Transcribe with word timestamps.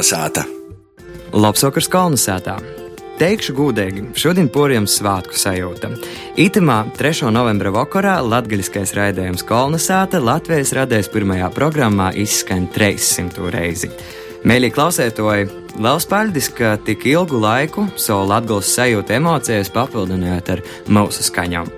Kalnasāta! 0.00 0.46
Labsvakars 1.36 1.84
Kalnasātā! 1.92 2.54
Teikšu 3.20 3.52
gudīgi, 3.52 4.04
šodien 4.16 4.46
poriem 4.48 4.86
svētku 4.88 5.36
sajūta. 5.36 5.90
Itamā 6.40 6.78
3. 6.96 7.28
novembra 7.28 7.68
vakarā 7.74 8.14
latgaļiskais 8.24 8.94
raidījums 8.96 9.44
Kolnesāta 9.44 10.22
Latvijas 10.24 10.72
radēs 10.78 11.12
pirmajā 11.12 11.50
programmā 11.52 12.14
izskan 12.16 12.64
300 12.72 13.52
reizi. 13.52 13.92
Mēļī 14.48 14.72
klausētoji, 14.72 15.50
liels 15.76 16.08
paldies, 16.08 16.48
ka 16.48 16.78
tik 16.80 17.04
ilgu 17.12 17.44
laiku 17.44 17.90
savu 18.00 18.24
latgals 18.32 18.72
sajūtu 18.72 19.18
emocijas 19.20 19.68
papildinājāt 19.76 20.54
ar 20.56 20.64
mūsu 20.88 21.28
skaņām. 21.28 21.68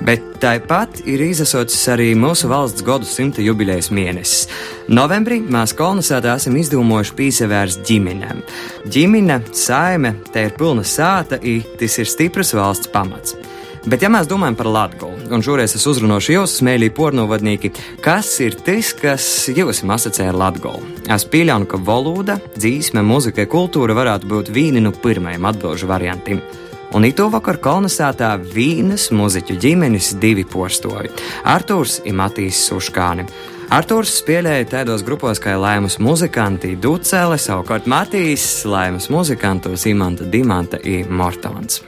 Bet 0.00 0.24
tāpat 0.40 1.02
ir 1.04 1.20
izasocis 1.26 1.82
arī 1.92 2.14
mūsu 2.16 2.48
valsts 2.48 2.84
gadu 2.84 3.08
simta 3.08 3.44
jubilejas 3.44 3.90
mēnesis. 3.92 4.46
Novembrī 4.88 5.42
mēs 5.44 5.74
kolonizētā 5.76 6.38
esam 6.40 6.56
izdomājuši 6.56 7.16
piesevērst 7.18 7.84
ģimenēm. 7.88 8.40
Ģimene, 8.88 9.42
saime, 9.52 10.14
te 10.32 10.46
ir 10.48 10.56
pilna 10.56 10.86
sāta, 10.88 11.36
i 11.36 11.60
tas 11.80 11.98
ir 12.00 12.08
stiprs 12.08 12.54
valsts 12.56 12.88
pamats. 12.94 13.36
Bet, 13.80 14.02
ja 14.04 14.10
mēs 14.12 14.28
domājam 14.28 14.58
par 14.58 14.68
Latviju, 14.68 15.30
un 15.32 15.44
šoreiz 15.44 15.72
es 15.76 15.86
uzrunāšu 15.88 16.34
jūs, 16.34 16.58
smēlī 16.60 16.90
pornovadnieki, 16.92 17.70
kas 18.04 18.34
ir 18.44 18.58
tas, 18.60 18.92
kas 18.96 19.28
jūs 19.48 19.80
asociē 19.84 20.28
ar 20.28 20.36
Latviju? 20.36 20.82
Es 21.08 21.24
pieļauju, 21.24 21.68
ka 21.68 21.80
valoda, 21.88 22.36
dzīsme, 22.58 23.00
mūzika, 23.04 23.48
kultūra 23.48 23.96
varētu 23.96 24.28
būt 24.28 24.52
vieni 24.52 24.84
no 24.84 24.92
pirmajiem 24.92 25.48
atbildžu 25.48 25.88
variantiem. 25.88 26.44
Un 26.90 27.04
itu 27.06 27.28
vakar 27.30 27.60
kolonizētā 27.62 28.32
Vīnas 28.50 29.12
muziķu 29.14 29.54
ģimenes 29.62 30.08
divi 30.18 30.42
postoji- 30.42 31.12
Artūrs 31.54 32.00
un 32.02 32.16
Matīs 32.18 32.58
Suškāni. 32.66 33.28
Artūrs 33.70 34.16
spēlēja 34.18 34.66
tādos 34.72 35.04
grupos 35.06 35.38
kā 35.38 35.54
Laimas 35.54 36.00
muzikanti 36.02 36.74
Ducele, 36.74 37.38
savukārt 37.38 37.86
Matīs 37.86 38.64
Laimas 38.66 39.06
muzikantos 39.08 39.86
Imanta 39.86 40.24
Dimanta 40.24 40.82
un 40.82 41.14
Mortons. 41.14 41.82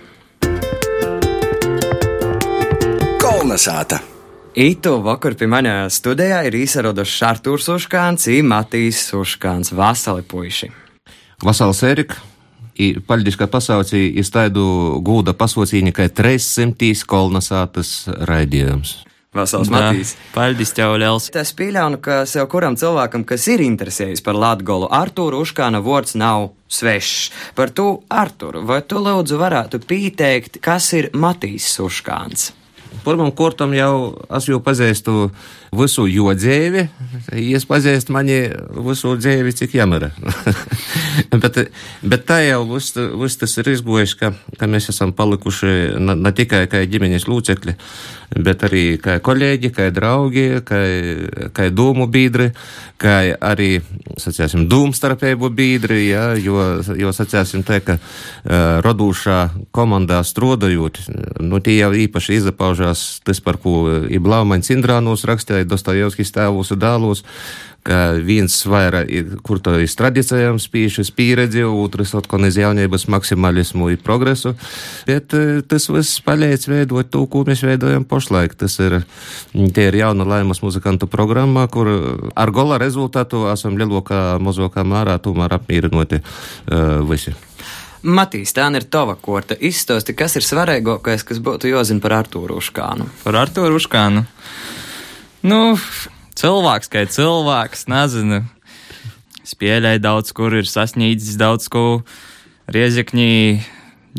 Kolnasāta! 3.18 3.98
Itu 4.54 5.02
vakar 5.02 5.34
pie 5.34 5.46
manā 5.46 5.88
studijā 5.90 6.46
ir 6.46 6.54
izsaraduši 6.54 7.24
Artūrs 7.24 7.66
Suškāns 7.66 8.30
un 8.38 8.46
Matīs 8.46 9.02
Suškāns 9.10 9.74
Vasali 9.74 10.22
puiši. 10.22 10.70
Vasals 11.42 11.82
Erika! 11.82 12.31
I 12.80 12.92
paļģiskā 13.04 13.48
pasaucī 13.52 14.04
iztaidu 14.22 14.64
gūda 15.04 15.34
pasaucīņa, 15.36 15.94
ka 15.96 16.08
300 16.08 17.06
kolonizētas 17.08 17.96
raidījums. 18.28 19.00
Vasals 19.32 19.70
Matīs. 19.72 20.12
Paldies, 20.34 20.74
tev 20.76 20.98
liels. 21.00 21.30
Es 21.40 21.54
pieļauju, 21.56 21.98
ka 22.04 22.18
sev 22.28 22.50
kuram 22.52 22.76
cilvēkam, 22.76 23.24
kas 23.24 23.46
ir 23.48 23.62
interesējis 23.64 24.20
par 24.24 24.36
Latgolu, 24.36 24.90
Artūru 24.92 25.40
Uškāna 25.40 25.80
vārds 25.84 26.12
nav 26.20 26.50
svešs. 26.68 27.30
Par 27.56 27.72
to 27.72 28.02
Arturu, 28.12 28.60
vai 28.68 28.82
tu 28.84 29.00
lūdzu 29.00 29.40
varētu 29.40 29.80
pieteikt, 29.88 30.60
kas 30.60 30.90
ir 30.98 31.08
Matīs 31.16 31.70
Uškāns? 31.80 32.50
Pirmam 33.06 33.32
kārtam 33.32 33.72
jau 33.72 33.94
es 34.36 34.50
jau 34.50 34.60
pazīstu 34.60 35.30
visu 35.72 36.04
jo 36.10 36.32
dzīvi, 36.36 36.82
es 37.56 37.64
pazīstu 37.68 38.12
mani 38.12 38.36
visu 38.84 39.14
dzīvi, 39.16 39.54
cik 39.56 39.76
jāmara. 39.78 40.10
bet, 41.42 41.60
bet 42.04 42.26
tā 42.28 42.42
jau 42.44 42.62
viss, 42.74 42.96
viss 42.96 43.40
tas 43.40 43.56
ir 43.60 43.72
izgojis, 43.72 44.12
ka, 44.20 44.34
ka 44.60 44.68
mēs 44.68 44.90
esam 44.92 45.14
palikuši 45.16 45.72
ne, 45.96 46.16
ne 46.18 46.32
tikai 46.36 46.66
kā 46.68 46.84
ģimenes 46.84 47.24
lūcekļi, 47.30 47.76
bet 48.44 48.64
arī 48.68 48.84
kā 49.02 49.18
kolēģi, 49.24 49.72
kā 49.72 49.88
draugi, 49.94 50.46
kā, 50.68 50.80
kā 51.56 51.68
dūmu 51.72 52.08
biedri, 52.12 52.50
kā 53.00 53.16
arī, 53.40 53.80
sacēsim, 54.20 54.66
dūmstarpēbu 54.70 55.50
biedri, 55.56 56.04
ja, 56.10 56.32
jo, 56.38 56.60
jo, 56.98 57.12
sacēsim, 57.16 57.64
tā, 57.66 57.80
ka 57.84 57.98
uh, 57.98 58.78
rodūšā 58.84 59.40
komandā 59.74 60.22
strodojot, 60.26 61.02
nu, 61.42 61.60
tie 61.64 61.78
jau 61.80 61.92
īpaši 62.04 62.38
izapaužās 62.40 63.06
tas, 63.26 63.42
par 63.44 63.58
ko 63.62 64.04
Iblaumaņs 64.12 64.72
Indrānos 64.76 65.26
rakstīja, 65.28 65.61
Dostojevskis 65.68 66.34
tēvos 66.34 66.72
un 66.74 66.80
dēlos, 66.82 67.22
ka 67.82 68.14
viens 68.22 68.54
vairāk 68.68 69.10
ir, 69.10 69.30
kur 69.42 69.58
to 69.62 69.74
ir 69.82 69.90
tradicijām 69.98 70.60
spīšas 70.62 71.10
pieredzi, 71.16 71.64
otrs 71.66 72.14
atkal 72.18 72.46
iz 72.46 72.58
jaunības 72.60 73.08
maksimalismu 73.10 73.90
un 73.90 74.02
progresu, 74.02 74.54
bet 75.08 75.34
tas 75.68 75.88
viss 75.90 76.22
palīdz 76.22 76.68
veidot 76.70 77.10
to, 77.10 77.24
ko 77.26 77.42
mēs 77.48 77.64
veidojam 77.66 78.06
pašlaik. 78.06 78.54
Tas 78.58 78.78
ir, 78.82 79.00
tie 79.52 79.88
ir 79.90 79.98
jauna 79.98 80.26
laimas 80.28 80.62
muzikantu 80.62 81.10
programma, 81.10 81.66
kur 81.66 81.90
ar 82.34 82.54
gola 82.54 82.78
rezultātu 82.82 83.48
esam 83.50 83.78
lielākā, 83.80 84.38
mazākā 84.42 84.86
mērā 84.86 85.18
tomēr 85.22 85.58
apmīrinoti 85.58 86.22
uh, 86.22 87.00
visi. 87.08 87.34
Matīs, 88.02 88.50
tā 88.50 88.66
ir 88.74 88.86
tava 88.90 89.14
korta. 89.14 89.54
Izstāsti, 89.54 90.14
kas 90.18 90.34
ir 90.34 90.42
svarīgākais, 90.42 91.22
kas 91.22 91.38
būtu 91.38 91.70
jāzina 91.70 92.02
par 92.02 92.16
Artūru 92.16 92.58
Uškānu. 92.58 93.06
Par 93.22 93.38
Artūru 93.38 93.78
Uškānu. 93.78 94.24
Nu, 95.42 95.74
cilvēks 96.38 96.90
kā 96.92 97.02
cilvēks, 97.10 97.88
nezinu. 97.90 98.44
Spēlēja 99.42 99.98
daudz, 99.98 100.30
kur 100.36 100.54
ir 100.54 100.68
sasniedzis 100.70 101.34
daudz 101.40 101.66
ko. 101.72 102.04
Riezikņī 102.70 103.32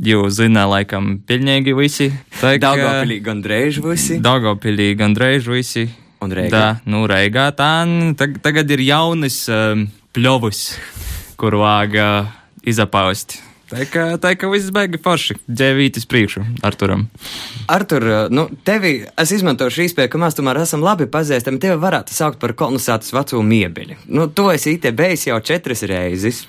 jau 0.03 0.25
zina, 0.27 0.65
laikam, 0.67 1.13
pilnīgi 1.23 1.75
visi. 1.77 2.09
Tā 2.41 2.57
ir 2.57 2.63
Daugopilī 2.65 3.21
gandrīz 3.23 3.79
visi. 3.85 4.19
Daugopilī 4.23 4.89
gandrīz 4.99 5.47
visi. 5.47 5.87
Un 6.23 6.35
Reigā. 6.35 6.51
Tā, 6.51 6.91
nu, 6.91 7.05
Reigā 7.07 7.49
tā, 7.55 7.71
tag, 8.19 8.37
tagad 8.43 8.75
ir 8.75 8.83
jaunas 8.83 9.39
um, 9.51 9.87
pļovus, 10.15 10.61
kur 11.39 11.55
vāga 11.63 12.09
izapaust. 12.67 13.39
Tā 13.73 13.85
kā, 13.89 14.03
tā 14.21 14.33
kā 14.37 14.49
viss 14.51 14.69
beigas 14.73 15.01
forši. 15.01 15.37
Dēvītis 15.49 16.05
priekšu 16.09 16.43
Arturam. 16.65 17.07
Artur, 17.71 18.05
nu, 18.33 18.45
tevi, 18.67 18.91
es 19.19 19.33
izmantošu 19.33 19.87
īspēju, 19.87 20.11
ka 20.13 20.21
mēs 20.21 20.37
tomēr 20.37 20.59
esam 20.61 20.83
labi 20.85 21.07
pazīstami. 21.09 21.61
Tevi 21.63 21.79
varētu 21.81 22.13
saukt 22.13 22.37
par 22.41 22.53
kolonizētas 22.59 23.13
veco 23.15 23.41
miebiļu. 23.47 23.97
Nu, 24.13 24.27
tu 24.29 24.49
esi 24.53 24.75
te 24.83 24.93
bijis 24.93 25.25
jau 25.31 25.39
četras 25.41 25.81
reizes, 25.89 26.43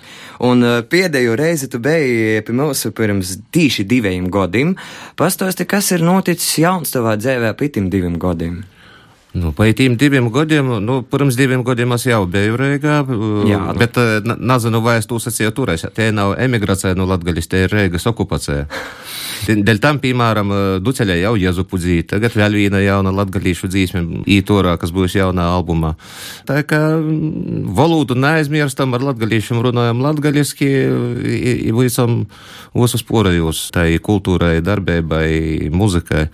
un 0.45 0.67
pēdējo 0.91 1.39
reizi 1.41 1.71
tu 1.73 1.81
biji 1.85 2.45
pie 2.45 2.59
mums 2.59 2.85
pirms 2.99 3.39
tīši 3.55 3.89
diviem 3.89 4.29
gadiem. 4.33 4.77
Pastāsti, 5.17 5.69
kas 5.71 5.95
ir 5.97 6.05
noticis 6.05 6.61
jauns 6.61 6.93
tavā 6.93 7.17
dzīvē 7.21 7.57
pitim 7.57 7.89
diviem 7.93 8.21
gadiem? 8.21 8.61
Nu, 9.35 9.51
Pēc 9.51 9.81
diviem 9.99 10.29
gadiem, 10.31 10.69
nu, 10.85 11.01
pirms 11.11 11.35
diviem 11.35 11.65
gadiem 11.67 11.97
es 11.97 12.05
jau 12.07 12.23
biju 12.31 12.55
Rīgā, 12.61 13.01
Jā, 13.49 13.59
nu. 13.67 13.79
bet 13.81 13.99
nezinu, 14.39 14.79
vai 14.85 15.01
es 15.01 15.09
to 15.11 15.19
sacīju 15.19 15.51
turēs. 15.57 15.89
Tie 15.97 16.13
nav 16.15 16.37
emigrācija 16.39 16.95
no 16.95 17.09
Latgaļas, 17.11 17.51
tie 17.51 17.65
ir 17.67 17.75
Rīgas 17.75 18.07
okupācija. 18.07 18.69
Dēļ 19.67 19.81
tam, 19.83 19.99
piemēram, 20.01 20.53
Duceļā 20.85 21.17
jau 21.19 21.35
Jezupu 21.37 21.81
dzīvi, 21.81 22.07
tagad 22.15 22.37
vēl 22.39 22.55
viena 22.57 22.81
jauna 22.81 23.11
latgalīšu 23.13 23.69
dzīsme 23.73 24.03
ītorā, 24.31 24.77
kas 24.81 24.93
būs 24.95 25.17
jaunā 25.19 25.49
albumā. 25.57 25.95
Tā 26.49 26.63
kā 26.69 26.81
valodu 27.77 28.17
neaizmirstam, 28.17 28.95
ar 28.97 29.05
latgalīšiem 29.11 29.61
runājam 29.67 30.01
latgaliski, 30.05 30.71
visam 31.77 32.23
visus 32.73 33.05
porajos, 33.05 33.67
tai 33.75 33.99
kultūrai, 33.99 34.61
darbībai, 34.65 35.69
muzikai. 35.75 36.29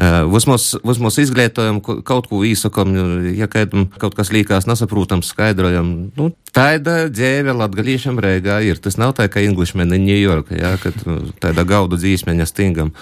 Vismaz, 0.00 0.70
vismaz 0.80 1.18
izglītojam, 1.20 1.82
kaut 1.84 2.28
ko 2.30 2.40
īsakam, 2.48 2.94
ja 3.36 3.48
kādam 3.50 3.90
kaut 4.00 4.16
kas 4.16 4.32
līkās 4.32 4.64
nesaprotams, 4.64 5.28
skaidrojam. 5.34 5.90
Nu, 6.16 6.30
tāda 6.56 7.10
dzīve 7.12 7.52
latgalīšam 7.58 8.20
Rīgā 8.22 8.62
ir. 8.64 8.80
Tas 8.80 8.96
nav 9.00 9.12
tā, 9.18 9.28
ka 9.28 9.42
Englishmeni 9.44 10.00
Ņujorka, 10.00 10.56
ja, 10.56 10.72
kad 10.80 10.96
tāda 11.44 11.66
gaudu 11.68 12.00
dzīsmeņa 12.00 12.48
stingam. 12.48 12.94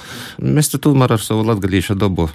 Mēs 0.42 0.72
tu 0.72 0.82
tomēr 0.82 1.14
ar 1.14 1.22
savu 1.22 1.46
latgalīšu 1.46 1.94
dabu 2.00 2.26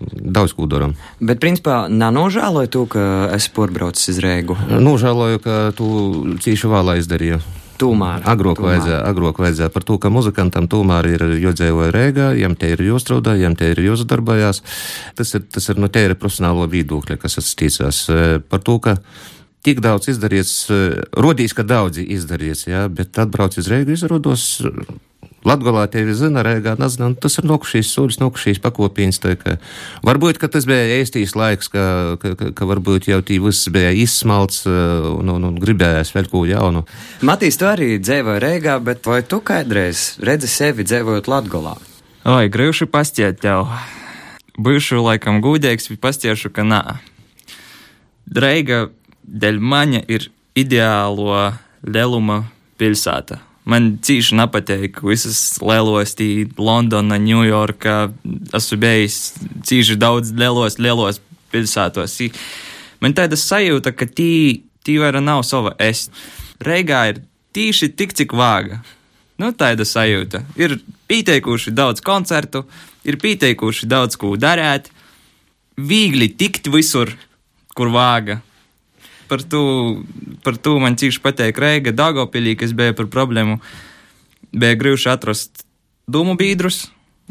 daudz 0.00 0.56
ko 0.58 0.66
darām. 0.70 0.96
Bet, 1.22 1.38
principā, 1.42 1.84
nenožēloju 1.86 2.74
to, 2.74 2.84
ka 2.90 3.06
esi 3.36 3.54
porbraucis 3.54 4.10
uz 4.14 4.20
Rīgu. 4.24 4.58
Nožēloju, 4.82 5.42
ka 5.46 5.62
tu 5.78 5.88
cīši 6.42 6.74
vēlā 6.74 6.98
izdarīji. 7.00 7.40
Tomēr. 7.80 8.22
Agrāk 8.28 8.60
vajadzēja, 8.64 9.00
agrāk 9.08 9.40
vajadzēja 9.40 9.72
par 9.72 9.86
to, 9.88 9.96
ka 10.02 10.12
muzikantam 10.12 10.68
tomēr 10.70 11.08
ir 11.14 11.26
jodzīvoja 11.40 11.94
Rīgā, 11.96 12.30
jiem 12.36 12.56
te 12.60 12.74
ir 12.74 12.84
jāstrādā, 12.84 13.38
jiem 13.40 13.56
te 13.56 13.72
ir 13.72 13.80
jāsadarbojās. 13.86 14.62
Tas 15.16 15.34
ir, 15.38 15.46
tas 15.48 15.68
ir 15.72 15.80
no 15.80 15.88
tīra 15.92 16.18
profesionālo 16.18 16.68
viedokļa, 16.70 17.18
kas 17.22 17.40
attīstās. 17.40 18.02
Par 18.52 18.64
to, 18.66 18.76
ka 18.84 18.98
tik 19.64 19.80
daudz 19.84 20.12
izdarīts, 20.12 20.56
rodīs, 21.16 21.56
ka 21.56 21.64
daudzi 21.64 22.04
izdarīts, 22.16 22.66
jā, 22.68 22.84
bet 22.92 23.16
atbrauc 23.20 23.56
uz 23.60 23.70
Rīgu, 23.72 23.96
izrodos 23.96 24.50
Tevi 25.40 26.12
zina, 26.12 26.42
Rēgā 26.44 26.74
nezina, 26.76 27.06
un 27.08 27.14
tas 27.16 27.38
ir 27.40 27.46
nokušīs 27.48 27.88
soļus, 27.94 28.18
nokušīs 28.20 28.60
pakopīns. 28.60 29.20
Ka 29.20 29.56
varbūt, 30.04 30.36
ka 30.36 30.50
tas 30.52 30.66
bija 30.68 31.00
īstīs 31.00 31.32
laiks, 31.34 31.70
ka, 31.72 32.16
ka, 32.20 32.34
ka, 32.36 32.50
ka 32.52 32.68
varbūt 32.68 33.08
jau 33.08 33.22
tī 33.24 33.40
viss 33.40 33.70
bija 33.72 33.90
izsmalts 33.96 34.66
un, 34.68 35.32
un, 35.32 35.48
un 35.48 35.56
gribējās 35.60 36.12
vēl 36.12 36.28
ko 36.28 36.44
jaunu. 36.44 36.84
Matīs, 37.24 37.56
tu 37.56 37.70
arī 37.70 37.96
dzīvoji 38.02 38.44
Rēgā, 38.44 38.76
bet 38.84 39.08
vai 39.08 39.22
tu 39.24 39.40
kādreiz 39.40 40.18
redzi 40.20 40.50
sevi 40.50 40.84
dzīvojot 40.84 41.30
Latgolā? 41.32 41.76
Oi, 42.28 42.52
gribšu 42.52 42.90
pastiet 42.92 43.40
tev. 43.40 43.64
Būšu 44.60 45.00
laikam 45.00 45.40
gudīgs, 45.40 45.88
bet 45.88 46.02
pastiešu, 46.04 46.52
ka 46.52 46.68
nā. 46.68 46.82
Reiga 48.28 48.90
dēļ 49.24 49.60
maņa 49.62 50.04
ir 50.12 50.28
ideālo 50.58 51.54
lieluma 51.80 52.42
pilsēta. 52.76 53.40
Man 53.70 53.92
cīši 54.02 54.34
nepatīk 54.34 54.98
visas 55.06 55.60
lielos, 55.62 56.16
tī 56.18 56.48
Londona, 56.58 57.20
Ņujorka. 57.22 57.96
Esmu 58.56 58.78
bijis 58.82 59.18
cīši 59.68 59.96
daudz 60.00 60.32
lielos, 60.34 60.80
lielos 60.82 61.20
pilsētos. 61.52 62.16
Man 63.00 63.14
tāda 63.14 63.38
sajūta, 63.38 63.94
ka 63.94 64.08
tī, 64.10 64.64
tī 64.86 64.98
vairs 65.02 65.22
nav 65.22 65.44
sava 65.46 65.76
es. 65.78 66.08
Reigā 66.66 67.04
ir 67.12 67.22
tīši 67.54 67.92
tik, 67.94 68.16
cik 68.18 68.34
vāga. 68.36 68.82
Nu, 69.40 69.52
tāda 69.56 69.86
sajūta. 69.86 70.42
Ir 70.60 70.80
pieteikuši 71.08 71.72
daudz 71.72 72.02
koncertu, 72.04 72.66
ir 73.06 73.16
pieteikuši 73.22 73.88
daudz 73.88 74.18
ko 74.20 74.34
darīt, 74.36 74.90
viegli 75.80 76.28
tikt 76.36 76.68
visur, 76.74 77.14
kur 77.72 77.88
vāga 77.94 78.42
par 79.30 79.44
to, 79.46 79.62
par 80.44 80.58
to 80.58 80.76
man 80.82 80.98
cīši 80.98 81.22
pateikt 81.22 81.62
Reiga 81.62 81.94
Dagopilī, 81.94 82.56
kas 82.58 82.74
bija 82.76 82.96
par 82.98 83.08
problēmu. 83.12 83.60
Bija 84.50 84.78
grūti 84.78 85.06
atrast 85.12 85.64
dūmu 86.10 86.34
biedrus, 86.40 86.88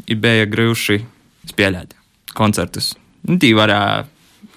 bija 0.08 0.48
grūti 0.48 1.02
spēlēt 1.50 1.92
koncertus. 2.36 2.94
Nu, 3.28 3.36
tī 3.40 3.52
varēja 3.56 4.06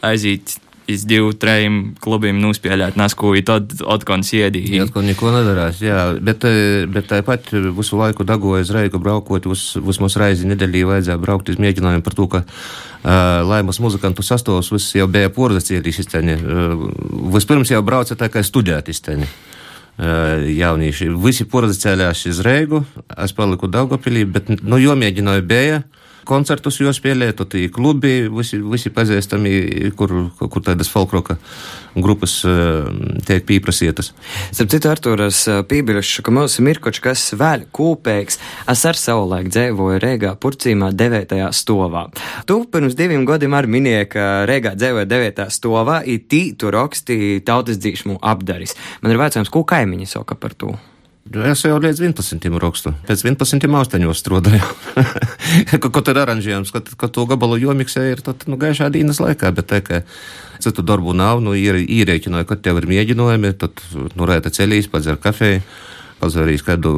aiziet 0.07 0.55
iz 0.88 1.06
divu, 1.07 1.31
trim 1.38 1.94
klubiem 2.03 2.39
nospēlēt 2.44 2.97
nasku, 3.00 3.31
tad 3.45 3.71
atkal 3.88 4.24
iedīja. 4.24 4.71
Jā, 4.77 4.88
atkal 4.88 5.06
neko 5.07 5.31
nedarās, 5.33 5.80
jā, 5.83 6.00
bet, 6.19 6.44
eh, 6.47 6.85
bet 6.89 7.07
tāpat 7.12 7.51
visu 7.53 8.00
laiku 8.00 8.25
dagoja 8.27 8.65
uz 8.65 8.71
Reigu 8.74 9.00
braukot, 9.00 9.47
vismaz 9.88 10.18
reizi 10.19 10.50
nedēļī 10.50 10.83
vajadzēja 10.89 11.21
braukt 11.21 11.50
uz 11.50 11.59
mēģinājumu 11.62 12.03
par 12.03 12.13
to, 12.13 12.27
ka 12.27 12.44
uh, 12.44 13.44
laimas 13.47 13.80
muzikantu 13.80 14.24
sastāvs 14.24 14.71
viss 14.74 14.95
jau 14.95 15.07
bija 15.07 15.31
porzacīlīs 15.33 16.00
izteņi. 16.03 16.38
Uh, 16.41 16.86
vispirms 17.33 17.71
jau 17.71 17.81
brauca 17.81 18.15
tā 18.15 18.29
kā 18.29 18.44
studēt 18.44 18.89
izteņi. 18.89 19.27
Uh, 19.94 20.47
jaunieši. 20.50 21.12
Visi 21.21 21.45
porzacēlās 21.45 22.25
uz 22.31 22.39
Reigu, 22.41 22.83
es 23.13 23.33
paliku 23.38 23.69
Daugopilī, 23.69 24.25
bet, 24.25 24.50
nu, 24.63 24.79
jo 24.81 24.95
mēģināju 24.97 25.45
bija. 25.45 25.83
Koncertus 26.27 26.79
jau 26.81 26.93
spēlēt, 26.95 27.39
tad 27.41 27.55
klubi 27.73 28.27
visi, 28.31 28.59
visi 28.61 28.91
pazīstami, 28.93 29.53
kur, 29.97 30.13
kur 30.39 30.63
tādas 30.63 30.91
folkroka 30.91 31.37
grupas 31.95 32.39
eh, 32.47 32.87
tiek 33.25 33.45
pieprasītas. 33.47 34.11
Starp 34.51 34.71
citu, 34.73 34.89
Arturas 34.91 35.43
eh, 35.49 35.61
Pībiļš, 35.67 36.13
ka 36.25 36.33
mums 36.33 36.57
ir 36.57 36.67
mirkoč, 36.67 36.99
kas 37.03 37.25
vēl 37.39 37.67
kūpēks, 37.75 38.39
es 38.73 38.85
ar 38.89 38.99
savulaik 38.99 39.51
dzēvoju 39.53 40.01
Rēgā 40.03 40.33
purcīmā 40.41 40.93
devētajā 40.97 41.51
stovā. 41.55 42.07
Tu 42.49 42.59
pirms 42.73 42.97
diviem 42.99 43.27
gadiem 43.29 43.57
arī 43.57 43.75
minēji, 43.77 44.09
ka 44.15 44.29
Rēgā 44.49 44.73
dzēvoja 44.79 45.09
devētajā 45.09 45.49
stovā, 45.53 46.01
ir 46.09 46.25
tī 46.29 46.45
tu 46.57 46.73
raksti 46.73 47.43
tautas 47.45 47.81
dzīšmu 47.83 48.19
apdaris. 48.21 48.77
Man 49.03 49.13
ir 49.13 49.21
vecājums, 49.21 49.53
ko 49.53 49.65
kaimiņi 49.67 50.09
saka 50.15 50.39
par 50.39 50.57
to? 50.57 50.73
Es 51.31 51.63
jau 51.63 51.77
līdz 51.79 52.01
11. 52.03 52.43
rakstu. 52.59 52.91
Pēc 53.07 53.23
11. 53.23 53.63
austeņos 53.79 54.19
strādāju. 54.19 54.67
Ko 55.93 56.03
tad 56.03 56.19
aranžējums, 56.19 56.73
kad, 56.75 56.91
kad 56.99 57.13
to 57.15 57.23
gabalu 57.29 57.57
jomiksē 57.61 58.03
ir 58.11 58.21
tad, 58.25 58.43
nu, 58.51 58.59
gaišā 58.59 58.91
dienas 58.91 59.21
laikā, 59.23 59.53
bet 59.55 59.71
tā, 59.71 59.79
ka 59.85 60.01
citu 60.61 60.83
darbu 60.85 61.15
nav, 61.15 61.39
nu, 61.41 61.55
ir 61.55 61.79
īrēķināju, 61.79 62.49
kad 62.51 62.61
tev 62.67 62.83
ir 62.83 62.89
mēģinājumi, 62.91 63.53
tad, 63.63 63.81
nu, 64.13 64.27
rēta 64.29 64.51
ceļīs, 64.53 64.91
padzer 64.91 65.19
kafēju. 65.23 65.63
Pazarīs 66.23 66.61
kādu, 66.63 66.91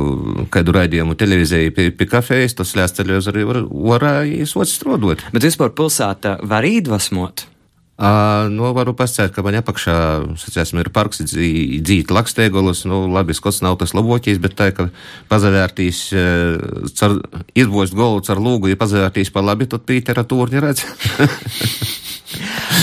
kādu 0.53 0.73
raidījumu 0.75 1.15
televīzijai 1.17 1.71
pie, 1.73 1.87
pie 1.97 2.05
kafējas, 2.05 2.53
tas 2.59 2.75
lēs 2.77 2.93
televizori 2.93 3.45
var, 3.47 3.63
var 3.65 4.05
īsot 4.29 4.69
strādāt. 4.69 5.23
Bet 5.33 5.47
vispār 5.47 5.73
pilsēta 5.73 6.35
var 6.45 6.67
iedvesmot? 6.67 7.47
Uh, 7.47 7.54
nu, 7.95 8.67
varu 8.75 8.91
pasakāt, 8.91 9.31
ka 9.31 9.43
man 9.45 9.55
apakšā 9.55 9.93
sacēsim, 10.41 10.81
ir 10.83 10.89
parks 10.91 11.21
dzīt 11.23 12.11
lakstēgolas. 12.11 12.83
Nu, 12.89 13.05
labi, 13.07 13.35
skots 13.37 13.61
nav 13.63 13.77
tas 13.79 13.95
labākais, 13.95 14.41
bet 14.43 14.57
tā, 14.59 14.67
ka 14.75 14.89
pazavērtīs, 15.31 16.01
car, 16.99 17.15
izbost 17.55 17.95
golu 17.95 18.19
ar 18.19 18.41
lūgu, 18.43 18.73
ja 18.73 18.79
pazavērtīs 18.79 19.31
pa 19.31 19.45
labi, 19.45 19.69
tad 19.71 19.87
literatūra 19.87 20.57
neredz. 20.57 20.83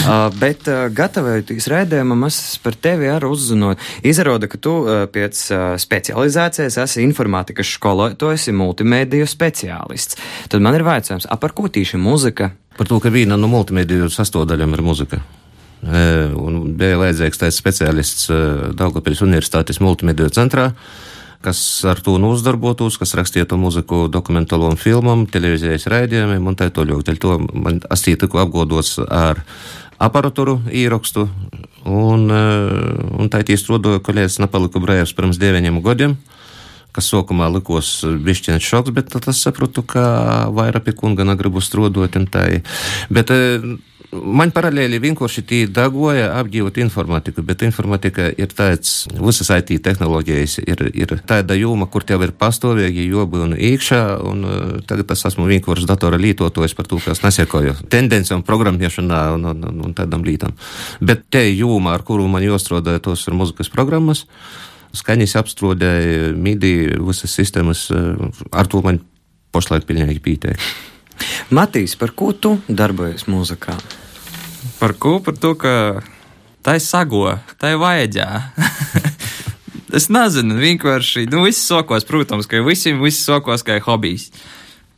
uh, 0.08 0.32
bet, 0.42 0.64
uh, 0.72 0.88
gatavojoties 0.88 1.68
raidījumam, 1.68 2.24
es 2.30 2.40
par 2.64 2.80
tevi 2.80 3.12
arī 3.12 3.34
uzzinot. 3.36 3.84
Izrāda, 4.08 4.48
ka 4.48 4.56
tu 4.56 4.78
uh, 4.80 5.04
pēc 5.12 5.44
specializācijas 5.84 6.80
esi 6.86 7.04
informātikas 7.04 7.76
skolotājs, 7.76 8.48
multimēdiju 8.56 9.28
speciālists. 9.28 10.16
Tad 10.48 10.64
man 10.64 10.80
ir 10.80 10.88
vaicājums, 10.88 11.28
ap 11.28 11.44
ko 11.52 11.68
tīši 11.68 12.00
muzika? 12.00 12.54
Par 12.82 12.88
to, 12.90 12.96
ka 12.98 13.12
viena 13.14 13.36
no 13.38 13.46
multimēdiju 13.46 14.08
sastāvdaļām 14.10 14.72
ir 14.74 14.80
muzika. 14.82 15.20
E, 15.86 16.00
un 16.34 16.72
bija 16.74 16.96
vajadzīgs 16.98 17.38
tāds 17.38 17.60
speciālists 17.60 18.24
e, 18.26 18.38
Daugopils 18.74 19.22
Universitātes 19.22 19.78
multimēdiju 19.78 20.32
centrā, 20.34 20.64
kas 21.46 21.60
ar 21.86 22.02
to 22.02 22.16
uzdarbotos, 22.26 22.96
kas 22.98 23.14
rakstītu 23.14 23.54
muziku 23.54 24.08
dokumentālam 24.10 24.74
filmam, 24.74 25.28
televīzijas 25.30 25.86
raidījumiem 25.94 26.50
un 26.50 26.58
tā 26.58 26.72
tālāk. 26.74 27.04
Dēļ 27.06 27.22
to 27.22 27.38
man 27.54 27.78
astī 27.86 28.16
tikko 28.18 28.42
apgodots 28.42 28.96
ar 28.98 29.44
aparatūru 30.02 30.58
īrakstu, 30.74 31.28
un, 31.86 32.26
e, 32.34 32.44
un 33.14 33.30
tā 33.30 33.44
tīs 33.46 33.62
rodoja, 33.70 34.02
ka 34.02 34.18
lietas 34.18 34.42
nepaliku 34.42 34.82
brēvs 34.82 35.14
pirms 35.14 35.38
deviņiem 35.38 35.78
gadiem 35.86 36.18
kas 36.92 37.08
sākumā 37.12 37.48
likos 37.52 37.94
bišķiņš 38.04 38.68
šoks, 38.72 38.94
bet 38.96 39.12
tad 39.12 39.30
es 39.32 39.40
sapratu, 39.44 39.84
ka 39.86 40.04
vairāk 40.52 40.88
pie 40.88 40.96
kunga 40.98 41.26
negribu 41.28 41.62
strādāt. 41.64 42.18
Bet 43.12 43.32
man 44.12 44.52
paralēli 44.52 45.00
vienkārši 45.00 45.42
tī 45.48 45.58
dagoja 45.72 46.32
apgūt 46.36 46.78
informatiku, 46.82 47.44
bet 47.46 47.64
informatika 47.64 48.28
ir 48.30 48.52
tāds, 48.52 49.06
visas 49.16 49.48
IT 49.54 49.72
tehnoloģijas 49.84 50.58
ir, 50.66 50.82
ir 50.92 51.14
tāda 51.28 51.56
joma, 51.56 51.88
kur 51.90 52.04
tev 52.04 52.24
ir 52.26 52.34
pastāvīgi 52.36 53.06
jobūna 53.08 53.56
iekšā, 53.56 54.02
un 54.28 54.44
tagad 54.88 55.14
es 55.16 55.24
esmu 55.32 55.48
vienkārši 55.48 55.88
datora 55.88 56.20
lietotājs 56.20 56.76
par 56.76 56.90
to, 56.90 57.00
kas 57.04 57.24
nesekoju 57.24 57.78
tendencijām 57.92 58.44
programmēšanā 58.46 59.22
un, 59.38 59.48
un, 59.54 59.64
un, 59.70 59.80
un 59.88 59.96
tādam 59.96 60.26
lītam. 60.28 60.52
Bet 61.00 61.24
te 61.32 61.46
joma, 61.48 61.96
ar 61.96 62.04
kuru 62.06 62.28
man 62.28 62.44
jāstrādā, 62.44 62.98
tos 63.02 63.24
ir 63.28 63.38
muzikas 63.38 63.72
programmas 63.72 64.26
skaņas 64.96 65.36
apstrādēja, 65.40 66.32
midi, 66.36 66.72
visas 67.00 67.34
sistēmas. 67.36 67.88
Ar 68.52 68.70
to 68.70 68.82
man 68.84 69.00
pašlaik 69.52 69.86
pilnīgi 69.88 70.22
pītēja. 70.24 70.58
Matīs, 71.54 71.94
par 71.98 72.14
ko 72.16 72.32
tu 72.32 72.56
darbojies 72.68 73.28
mūzikā? 73.30 73.76
Par 74.80 74.96
ko? 74.98 75.18
Par 75.24 75.36
to, 75.38 75.54
ka 75.58 75.74
tā 76.64 76.78
ir 76.78 76.84
sago, 76.84 77.26
tā 77.60 77.74
ir 77.74 77.80
vajadzā. 77.82 78.28
es 79.98 80.08
nezinu, 80.12 80.56
vienkārši, 80.58 81.26
nu, 81.32 81.44
viss 81.46 81.68
sokos, 81.68 82.06
protams, 82.08 82.48
ka 82.50 82.62
visiem 82.66 83.02
viss 83.04 83.24
sokos 83.26 83.64
kā 83.66 83.78
hobijs. 83.84 84.30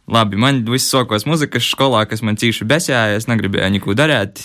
Labi, 0.04 0.36
man 0.36 0.58
viss 0.68 0.90
sākās 0.92 1.24
muzikas 1.24 1.64
skolā, 1.64 2.02
kas 2.04 2.20
man 2.20 2.36
cīši 2.36 2.66
besjāja. 2.68 3.16
Es 3.16 3.24
negribēju 3.30 3.70
neko 3.78 3.94
darīt. 3.96 4.42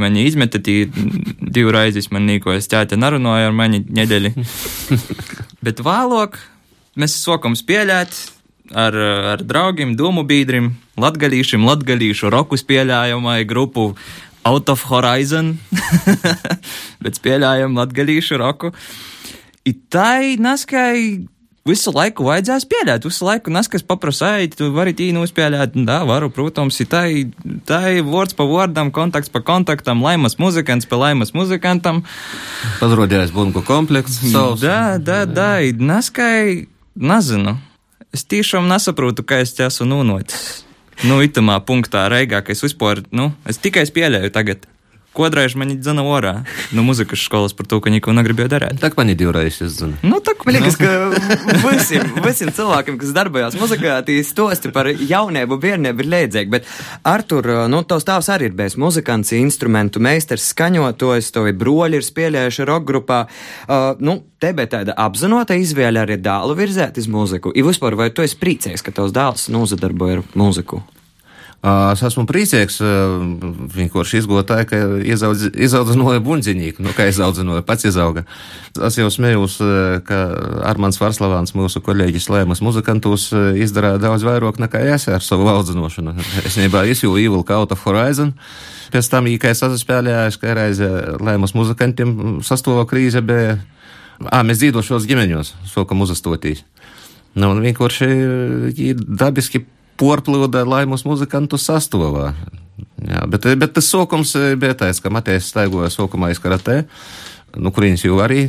Mani 0.00 0.24
izmeta 0.24 0.60
divu 0.64 1.74
raizes, 1.74 2.08
man 2.14 2.24
nīko 2.30 2.54
es 2.56 2.70
ķēta 2.72 2.96
narunāju 2.96 3.50
ar 3.50 3.56
mani 3.56 3.82
nedēļu. 3.84 4.32
Bet 5.66 5.84
vēlāk 5.84 6.38
mēs 6.96 7.18
sākam 7.20 7.56
spēlēt 7.58 8.16
ar, 8.72 8.96
ar 9.34 9.44
draugiem, 9.44 9.92
domu 9.98 10.24
biedriem, 10.24 10.72
latgalīšiem, 11.00 11.66
latgalīšu 11.68 12.32
roku 12.32 12.56
spēlējumai 12.60 13.42
grupu 13.48 13.90
Out 14.44 14.68
of 14.68 14.82
Horizon, 14.90 15.54
bet 17.04 17.16
spēlējam 17.16 17.78
latgalīšu 17.78 18.36
roku. 18.40 18.74
I 19.64 19.72
naskai 20.36 21.24
visu 21.68 21.92
laiku 21.94 22.26
vajadzēs 22.28 22.66
pieļaut. 22.68 23.06
Visu 23.08 23.24
laiku 23.24 23.52
neskas 23.54 23.84
paprasa, 23.86 24.34
ej, 24.40 24.50
tu 24.58 24.68
vari 24.74 24.94
tī 24.96 25.10
nospēlēt. 25.16 25.76
Jā, 25.80 26.00
varu, 26.08 26.28
protams, 26.34 26.80
ir 26.84 26.90
tā 26.92 27.04
ir 27.08 28.04
vārds 28.08 28.36
pa 28.36 28.46
vārdam, 28.48 28.92
kontakts 28.94 29.32
pa 29.32 29.40
kontaktam, 29.44 30.04
laimas 30.04 30.36
muzikants 30.40 30.88
pa 30.90 31.00
laimas 31.00 31.32
muzikantam. 31.36 32.02
Pazrodījās 32.82 33.32
bunku 33.34 33.64
komplekts. 33.64 34.20
Savs. 34.28 34.64
Jā, 34.64 34.98
jā, 35.00 35.22
jā, 35.24 35.72
neskai, 35.80 36.68
nezinu. 36.94 37.56
Es 38.14 38.28
tiešām 38.30 38.68
nesaprotu, 38.70 39.24
kā 39.26 39.40
es 39.42 39.56
te 39.56 39.64
esmu 39.66 39.88
nonācis. 39.90 40.62
Nu, 41.02 41.18
itamā 41.24 41.56
punktā 41.66 42.04
reigā, 42.12 42.44
ka 42.44 42.54
es 42.54 42.62
vispār, 42.62 43.02
nu, 43.10 43.32
es 43.50 43.58
tikai 43.58 43.82
spēlēju 43.88 44.30
tagad. 44.36 44.68
Kodreiz 45.14 45.54
man 45.58 45.70
dzina 45.78 46.02
orā 46.02 46.34
no 46.74 46.82
muzikas 46.86 47.22
skolas 47.22 47.54
par 47.54 47.68
to, 47.70 47.78
ka 47.82 47.92
neko 47.92 48.14
negribēju 48.16 48.50
darīt. 48.50 48.80
Tā 48.82 48.90
man 48.96 49.12
ir 49.12 49.18
divreiz 49.20 49.60
izzina. 49.62 49.98
Nu, 50.02 50.18
tā, 50.24 50.34
man 50.42 50.56
liekas, 50.56 50.78
ka 50.80 50.90
visiem, 51.62 52.16
visiem 52.24 52.50
cilvēkiem, 52.54 52.98
kas 53.00 53.14
darbojās 53.14 53.58
muzikā, 53.60 54.00
tīs 54.06 54.32
stosti 54.34 54.72
par 54.74 54.90
jaunību, 54.90 55.58
bērnību 55.62 56.04
ir 56.04 56.10
liedzīgi, 56.16 56.52
bet 56.56 56.68
Artur, 57.06 57.46
nu, 57.70 57.84
tavs 57.86 58.08
tēvs 58.08 58.30
arī 58.34 58.50
ir 58.50 58.58
bijis 58.58 58.78
muzikants, 58.80 59.32
instrumentu 59.38 60.02
meistars, 60.02 60.48
skaņotājs, 60.52 61.30
to 61.34 61.46
ir 61.50 61.58
broļi 61.60 62.00
ir 62.00 62.06
spēlējuši 62.06 62.68
rock 62.70 62.88
grupā. 62.90 63.20
Uh, 63.68 63.92
nu, 64.02 64.18
tebe 64.42 64.66
tāda 64.70 64.96
apzinota 65.06 65.56
izvēle 65.58 66.02
arī 66.02 66.18
dēlu 66.22 66.58
virzēt 66.58 66.98
uz 67.00 67.08
mūziku. 67.10 67.54
I 67.54 67.64
vispār, 67.66 67.96
vai 67.98 68.10
tu 68.10 68.26
esi 68.26 68.38
priecīgs, 68.40 68.84
ka 68.84 68.94
tavs 68.94 69.14
dēls 69.14 69.48
nozadarboja 69.54 70.20
ar 70.20 70.26
mūziku? 70.38 70.82
Es 71.64 72.02
esmu 72.04 72.26
priecīgs, 72.28 72.74
vienkārši 73.72 74.18
izgotāju, 74.20 74.66
ka 74.68 74.78
izaudz, 75.14 75.46
izaudzināja 75.64 76.20
buļģiņīku, 76.26 76.84
nu, 76.84 76.92
kā 76.92 77.06
izaudzināja, 77.08 77.64
pats 77.64 77.86
izauga. 77.88 78.26
Es 78.84 78.98
jau 78.98 79.08
smējos, 79.08 79.56
ka 80.04 80.18
Armāns 80.68 81.00
Varslavāns, 81.00 81.54
mūsu 81.56 81.80
kolēģis 81.86 82.28
Lēmas 82.34 82.60
muzikantus, 82.64 83.30
izdarīja 83.32 84.02
daudz 84.02 84.26
vairāk 84.28 84.60
nekā 84.60 84.82
es 84.92 85.08
ar 85.08 85.24
savu 85.24 85.48
audzināšanu. 85.54 86.12
Es 86.44 86.60
nebā 86.60 86.84
izjūju 86.92 87.22
Evil 87.22 87.48
Out 87.56 87.72
of 87.72 87.88
Horizon. 87.88 88.34
Pēc 88.92 89.08
tam, 89.08 89.32
kā 89.40 89.54
es 89.56 89.64
saspēlēju, 89.64 90.36
ka 90.42 90.58
reize 90.60 90.90
Lēmas 91.16 91.56
muzikantiem 91.56 92.42
sastāva 92.44 92.84
krīze 92.90 93.24
bija, 93.24 93.56
ā, 94.20 94.44
mēs 94.44 94.60
dzīvošos 94.60 95.08
ģimeņos, 95.08 95.56
sokam 95.72 96.04
uzastotīs. 96.04 96.66
Nu, 97.34 97.54
un 97.54 97.64
vienkārši 97.64 98.12
dabiski 99.00 99.64
porplūda 100.00 100.64
laimus 100.66 101.04
muzikantu 101.06 101.60
sastāvā. 101.60 102.32
Jā, 103.04 103.26
bet, 103.28 103.46
bet 103.60 103.74
tas 103.76 103.88
sokums 103.90 104.32
bija 104.60 104.74
tāds, 104.78 105.00
ka 105.02 105.12
Matejs 105.12 105.50
staigoja 105.52 105.90
sokumā 105.92 106.32
iz 106.32 106.40
karatē. 106.42 106.84
Nu, 107.54 107.70
kurīņš 107.70 108.06
jau 108.08 108.16
arī 108.24 108.48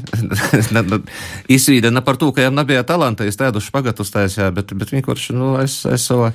izsvīda 1.56 1.92
ne 1.94 2.02
par 2.06 2.18
to, 2.18 2.32
ka 2.34 2.42
viņam 2.42 2.56
nebija 2.58 2.86
talanta, 2.88 3.28
es 3.30 3.38
tādu 3.38 3.62
špagatu 3.62 4.02
uztaisīju, 4.02 4.48
bet, 4.56 4.74
bet 4.74 4.94
vienkārši, 4.96 5.36
nu, 5.38 5.52
es, 5.62 5.84
es 5.86 6.08
savu 6.10 6.32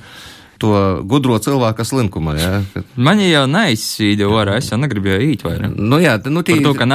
to 0.61 0.73
gudro 1.09 1.37
cilvēku 1.41 1.85
slimkumu. 1.87 2.35
Ja? 2.37 2.51
Man 2.95 3.21
jau 3.23 3.43
neizsīda 3.49 4.27
orā, 4.29 4.59
es 4.61 4.69
jau 4.71 4.79
negribēju 4.81 5.31
īt 5.31 5.45
vairāk. 5.45 5.73
Nu, 5.77 5.99
jā, 6.03 6.17
nu, 6.29 6.43
tī... 6.45 6.59
Par 6.59 6.69
to, 6.69 6.75
ka 6.77 6.87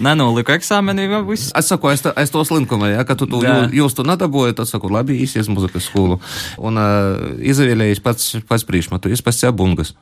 nenoliku 0.00 0.54
eksāmeni, 0.56 1.08
jau 1.10 1.22
viss. 1.28 1.52
Es 1.56 1.68
saku, 1.72 1.92
es, 1.92 2.04
es 2.08 2.32
to 2.32 2.44
slimkumu, 2.48 2.88
ja, 2.92 3.04
ka 3.08 3.18
tu 3.18 3.28
to 3.30 3.42
jā. 3.44 3.58
jūs 3.76 3.96
to 3.98 4.06
nedabūji, 4.08 4.56
tad 4.60 4.70
saku, 4.70 4.92
labi, 4.92 5.20
īsies 5.26 5.50
muzikas 5.52 5.90
skolu. 5.90 6.20
Un 6.62 6.80
uh, 6.80 7.28
izvēlējis 7.52 8.02
pats, 8.04 8.32
pats 8.48 8.66
priekšmetu, 8.68 9.12
es 9.12 9.24
pats 9.24 9.44
bungas. 9.56 9.94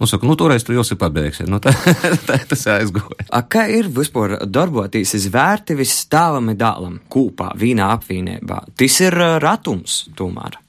Nu, 0.00 0.06
saka, 0.10 0.26
nu, 0.26 0.34
toreiz 0.34 0.64
tu 0.66 0.74
jau 0.74 0.82
esi 0.82 0.96
pabeigts. 0.98 1.44
Nu, 1.46 1.60
tā, 1.64 1.70
tā 2.26 2.40
tas 2.50 2.66
aizgoja. 2.74 3.28
A, 3.30 3.44
kā 3.46 3.68
ir 3.70 3.86
vispār 3.94 4.40
darboties 4.50 5.14
izvērti 5.20 5.78
visstāvami 5.78 6.56
dālam, 6.58 6.98
kūpā, 7.10 7.52
vīnā 7.60 7.92
apvīnībā? 7.94 8.60
Tas 8.74 9.00
ir 9.06 9.18
ratums, 9.44 10.04
tomēr. 10.18 10.63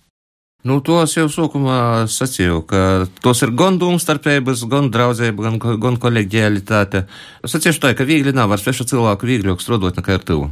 Nu, 0.65 0.79
tos 0.81 1.11
jau 1.13 1.27
sākumā 1.29 2.07
sacīju, 2.09 2.63
ka 2.65 2.79
tos 3.21 3.43
ir 3.45 3.51
gan 3.53 3.75
domstarpības, 3.77 4.63
gan 4.65 4.87
draudzība, 4.89 5.43
gan, 5.45 5.59
gan 5.61 5.97
kolēģialitāte. 6.01 7.03
Sacīšu 7.45 7.83
tā, 7.83 7.91
ka 7.93 8.07
viegli 8.07 8.33
nav 8.33 8.49
ar 8.49 8.61
svešu 8.61 8.87
cilvēku 8.89 9.29
vieglāk 9.29 9.61
strādāt 9.61 9.99
nekā 9.99 10.15
ar 10.17 10.23
tuvu. 10.25 10.47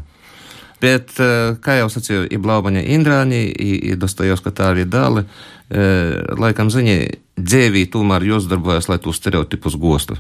Bet, 0.83 1.15
eh, 1.17 1.55
kā 1.63 1.79
jau 1.79 1.87
sacīju, 1.89 2.27
ir 2.29 2.43
Blaumaņa 2.43 2.83
Indrāņi, 2.93 3.41
ir 3.89 3.97
Dostojevska 3.97 4.53
tā 4.53 4.69
arī 4.75 4.85
dāli, 4.85 5.23
eh, 5.71 6.21
laikam 6.37 6.69
ziņā, 6.69 6.97
dzēvī 7.39 7.89
tomēr 7.89 8.21
jūs 8.21 8.45
darbojas, 8.45 8.89
lai 8.89 8.99
tos 8.99 9.17
stereotipus 9.17 9.79
gostu. 9.81 10.17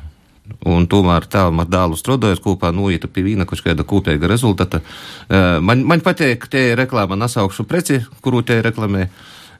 Un 0.65 0.87
tomēr 0.87 1.27
tāvam 1.29 1.59
ar 1.59 1.67
dēlu 1.67 1.99
strādājot 1.99 2.41
kopā, 2.41 2.73
noiet 2.73 3.05
pie 3.13 3.21
vīna 3.21 3.45
kaut 3.45 3.61
kāda 3.61 3.85
kopīga 3.85 4.25
rezultāta. 4.25 4.81
Eh, 5.29 5.59
man, 5.59 5.85
man 5.85 6.01
patīk, 6.01 6.39
ka 6.39 6.47
te 6.47 6.71
ir 6.71 6.77
reklāma, 6.77 7.15
nesaukšu 7.15 7.67
preci, 7.67 8.03
kuru 8.23 8.41
te 8.41 8.59
reklamē. 8.59 9.09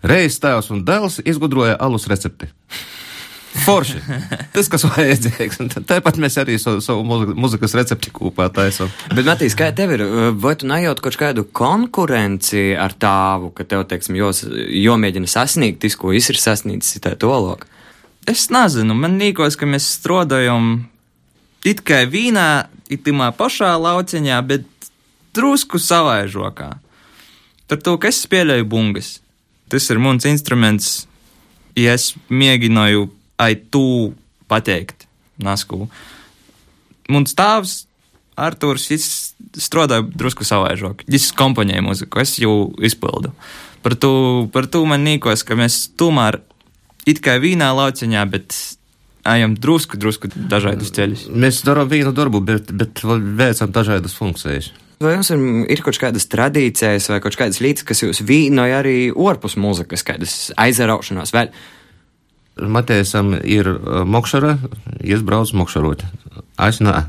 Reizes 0.04 0.42
tēvs 0.44 0.68
un 0.74 0.84
dēls 0.88 1.22
izgudroja 1.24 1.78
alus 1.80 2.10
recepti. 2.12 2.50
Forši. 3.64 4.00
Tas, 4.54 4.68
kas 4.72 4.84
vajadzīgs. 4.88 5.60
Tāpat 5.88 6.18
mēs 6.20 6.36
arī 6.42 6.58
savu, 6.60 6.82
savu 6.84 7.04
muzikas 7.38 7.76
recepti 7.78 8.12
kopā 8.14 8.50
taisām. 8.54 8.90
Bet, 9.14 9.24
Matīs, 9.28 9.56
kā 9.58 9.70
tev 9.76 9.94
ir? 9.96 10.04
Vai 10.42 10.56
tu 10.60 10.68
nejūt 10.68 11.04
kaut 11.06 11.18
kādu 11.22 11.46
konkurenci 11.56 12.74
ar 12.80 12.98
tāvu, 12.98 13.54
ka 13.56 13.68
tev, 13.70 13.86
teiksim, 13.88 14.18
jos, 14.20 14.44
jomēģina 14.50 15.30
sasniegt, 15.30 15.84
tas, 15.86 15.96
ko 16.00 16.12
es 16.18 16.32
ir 16.34 16.42
sasniedzis, 16.42 17.00
tā 17.06 17.14
tolok? 17.20 17.68
Es 18.28 18.50
nezinu, 18.52 18.98
man 18.98 19.20
liekas, 19.22 19.56
ka 19.60 19.70
mēs 19.70 19.88
strādājam 20.00 20.88
tikai 21.64 22.04
vīnā, 22.10 22.48
itimā 22.92 23.32
pašā 23.38 23.76
lauciņā, 23.80 24.40
bet 24.50 24.68
drusku 25.36 25.80
savaižokā. 25.80 26.72
Par 27.70 27.80
to, 27.86 27.96
ka 28.02 28.10
es 28.10 28.26
spēlēju 28.26 28.68
bungas 28.70 29.20
tas 29.74 29.90
ir 29.90 30.02
mans 30.02 30.28
instruments, 30.30 30.92
ja 31.80 31.96
es 31.98 32.12
mēģināju 32.30 33.08
ai 33.42 33.56
tu 33.58 34.14
pateikt 34.52 35.08
Nasku. 35.42 35.88
Mans 37.12 37.34
tēvs 37.36 37.82
Artūrs 38.40 38.88
strādāja 39.62 40.06
drusku 40.10 40.46
savaižāk. 40.48 41.04
Viņš 41.06 41.28
komponēja 41.38 41.84
muziku, 41.86 42.22
es 42.24 42.38
jau 42.42 42.72
izpildu. 42.82 43.34
Par 43.86 43.98
to, 44.00 44.14
par 44.54 44.66
to 44.72 44.82
man 44.90 45.04
nīkos, 45.06 45.44
ka 45.46 45.58
mēs 45.60 45.84
tomēr 46.00 46.40
it 47.10 47.22
kā 47.22 47.36
vīnā 47.42 47.70
lauciņā, 47.76 48.24
bet 48.32 48.56
ejam 49.30 49.54
drusku, 49.60 50.00
drusku 50.00 50.32
dažādus 50.34 50.94
ceļus. 50.96 51.28
Mēs 51.30 51.62
darām 51.68 51.92
vienu 51.92 52.14
darbu, 52.16 52.42
bet, 52.44 52.72
bet 52.74 53.04
veicam 53.04 53.74
dažādas 53.76 54.16
funkcijas. 54.18 54.72
Vai 55.02 55.16
jums 55.16 55.32
ir, 55.34 55.46
ir 55.74 55.84
kaut 55.86 55.98
kādas 56.02 56.28
tradīcijas 56.32 57.10
vai 57.12 57.22
kaut 57.24 57.38
kādas 57.40 57.62
lietas, 57.64 57.86
kas 57.88 58.04
jūs 58.04 58.22
vīnoja 58.28 58.82
arī 58.84 58.98
ārpus 59.12 59.58
mūzikas, 59.60 60.06
kādas 60.08 60.36
aizraušanās 60.60 61.34
vēl? 61.36 61.54
Matēsam 62.54 63.34
ir 63.42 63.66
uh, 63.72 64.04
mokšara, 64.06 64.58
iesbrauc 65.02 65.56
mokšarot. 65.58 66.04
Es 66.62 66.78
nē. 66.86 67.00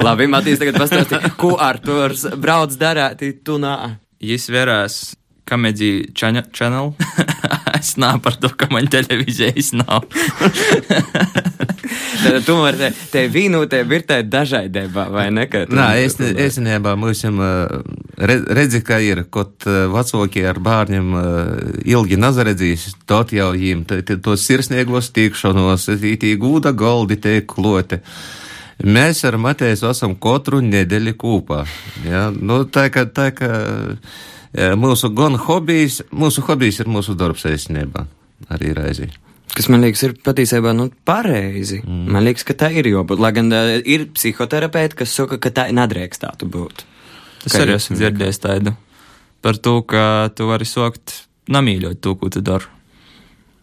Labi, 0.00 0.30
Matīs, 0.32 0.62
tagad 0.62 0.80
pastāsti, 0.80 1.20
ko 1.40 1.58
Arturs 1.60 2.24
brauc 2.40 2.72
darāt, 2.80 3.20
tu 3.44 3.60
nā. 3.60 3.98
Jis 4.20 4.48
verās 4.52 5.02
Comedy 5.50 6.06
Channel. 6.14 6.94
es 7.80 7.96
nā 8.00 8.14
par 8.22 8.36
to, 8.40 8.50
ka 8.54 8.68
man 8.72 8.88
televīzijas 8.90 9.72
nav. 9.80 10.06
Tad 12.20 12.44
tomēr 12.46 12.76
te, 12.78 12.90
te 13.12 13.24
vīnūtē 13.32 13.82
ir 13.82 14.04
tā 14.06 14.20
dažādība, 14.26 15.08
vai 15.12 15.28
ne? 15.34 15.46
Nā, 15.72 15.88
es, 16.04 16.18
esinībā 16.20 16.94
mums 17.00 17.24
redzi, 18.20 18.82
ka 18.86 19.00
ir, 19.02 19.24
kaut 19.32 19.66
vecāki 19.66 20.44
ar 20.46 20.60
bērniem 20.62 21.14
ilgi 21.88 22.20
nazaredzīs, 22.20 22.90
tot 23.08 23.32
jau 23.34 23.52
jīm, 23.56 23.86
tos 24.22 24.44
sirsniegos 24.46 25.10
tīkšanos, 25.16 25.88
tī 26.00 26.36
gūda 26.40 26.74
goldi 26.76 27.18
tiek 27.20 27.48
kloti. 27.50 28.02
Mēs 28.80 29.26
ar 29.28 29.36
Matēju 29.36 29.90
esam 29.90 30.14
katru 30.16 30.62
nedēļu 30.64 31.12
kopā. 31.20 31.64
Ja? 32.06 32.30
Nu, 32.32 32.62
tā 32.64 32.86
kā, 32.92 33.04
tā 33.04 33.28
kā 33.36 33.50
mūsu 34.52 35.10
gan 35.14 35.38
hobijs, 35.38 36.00
mūsu 36.10 36.44
hobijs 36.46 36.80
ir 36.82 36.90
mūsu 36.90 37.14
darbs 37.18 37.46
īstenībā 37.46 38.06
arī 38.50 38.72
reizī. 38.74 39.10
Kas 39.50 39.66
man 39.70 39.82
liekas, 39.82 40.02
ir 40.06 40.14
patiesībā 40.24 40.72
nu, 40.76 40.88
pareizi. 41.06 41.80
Mm. 41.82 42.12
Man 42.14 42.22
liekas, 42.26 42.44
ka 42.46 42.54
tā 42.54 42.68
ir 42.70 42.86
jābūt. 42.86 43.18
Lai 43.22 43.32
gan 43.34 43.50
uh, 43.50 43.72
ir 43.82 44.06
psihoterapeiti, 44.14 45.00
kas 45.02 45.14
saka, 45.16 45.40
ka 45.42 45.50
tā 45.54 45.66
nedrīkstētu 45.74 46.46
būt. 46.50 46.84
Es 47.48 47.56
arī 47.58 47.74
esmu 47.74 47.98
dzirdējis 47.98 48.42
tādu 48.44 48.76
par 49.40 49.56
to, 49.56 49.80
ka 49.88 50.28
tu 50.36 50.50
vari 50.50 50.66
sokt 50.68 51.22
namīļot 51.50 52.00
to, 52.04 52.14
ko 52.20 52.28
tu 52.32 52.42
dari. 52.44 52.68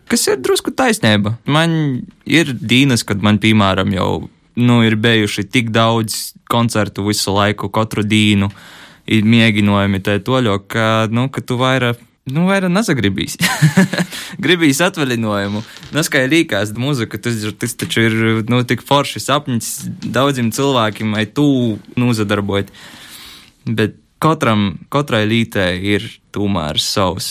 Kas 0.08 0.24
ir 0.32 0.40
drusku 0.42 0.72
taisnība. 0.76 1.36
Man 1.46 2.02
ir 2.26 2.54
dīnas, 2.56 3.04
kad 3.08 3.22
man, 3.24 3.38
piemēram, 3.44 3.92
jau 3.94 4.10
nu, 4.58 4.80
ir 4.88 4.96
bijuši 4.98 5.46
tik 5.52 5.70
daudz 5.76 6.34
koncertu 6.50 7.06
visu 7.06 7.36
laiku, 7.36 7.70
katru 7.74 8.06
dienu, 8.08 8.50
ir 9.08 9.28
mēģinājumi 9.28 10.04
tā 10.04 10.20
toļo, 10.24 10.60
ka, 10.70 11.08
nu, 11.12 11.30
ka 11.34 11.44
tu 11.46 11.60
vairāk 11.62 12.04
Nu, 12.28 12.44
vairāk 12.44 12.72
nesagribīs. 12.76 13.38
Gribīs 14.44 14.82
atvaļinājumu. 14.84 15.62
Tas, 15.94 16.10
kā 16.12 16.26
ir 16.26 16.34
rīkās 16.34 16.74
mūzika, 16.76 17.20
tas, 17.24 17.40
tas 17.56 17.76
taču 17.80 18.04
ir 18.04 18.18
nu, 18.52 18.60
tik 18.68 18.84
forši 18.84 19.22
sapnis 19.24 19.70
daudziem 20.04 20.52
cilvēkiem, 20.52 21.16
lai 21.16 21.24
tu 21.32 21.78
nozadarbojot. 21.96 22.74
Bet 23.80 23.96
katram, 24.24 24.74
katrai 24.92 25.24
lītē 25.30 25.70
ir 25.80 26.10
tomēr 26.36 26.82
savs 26.84 27.30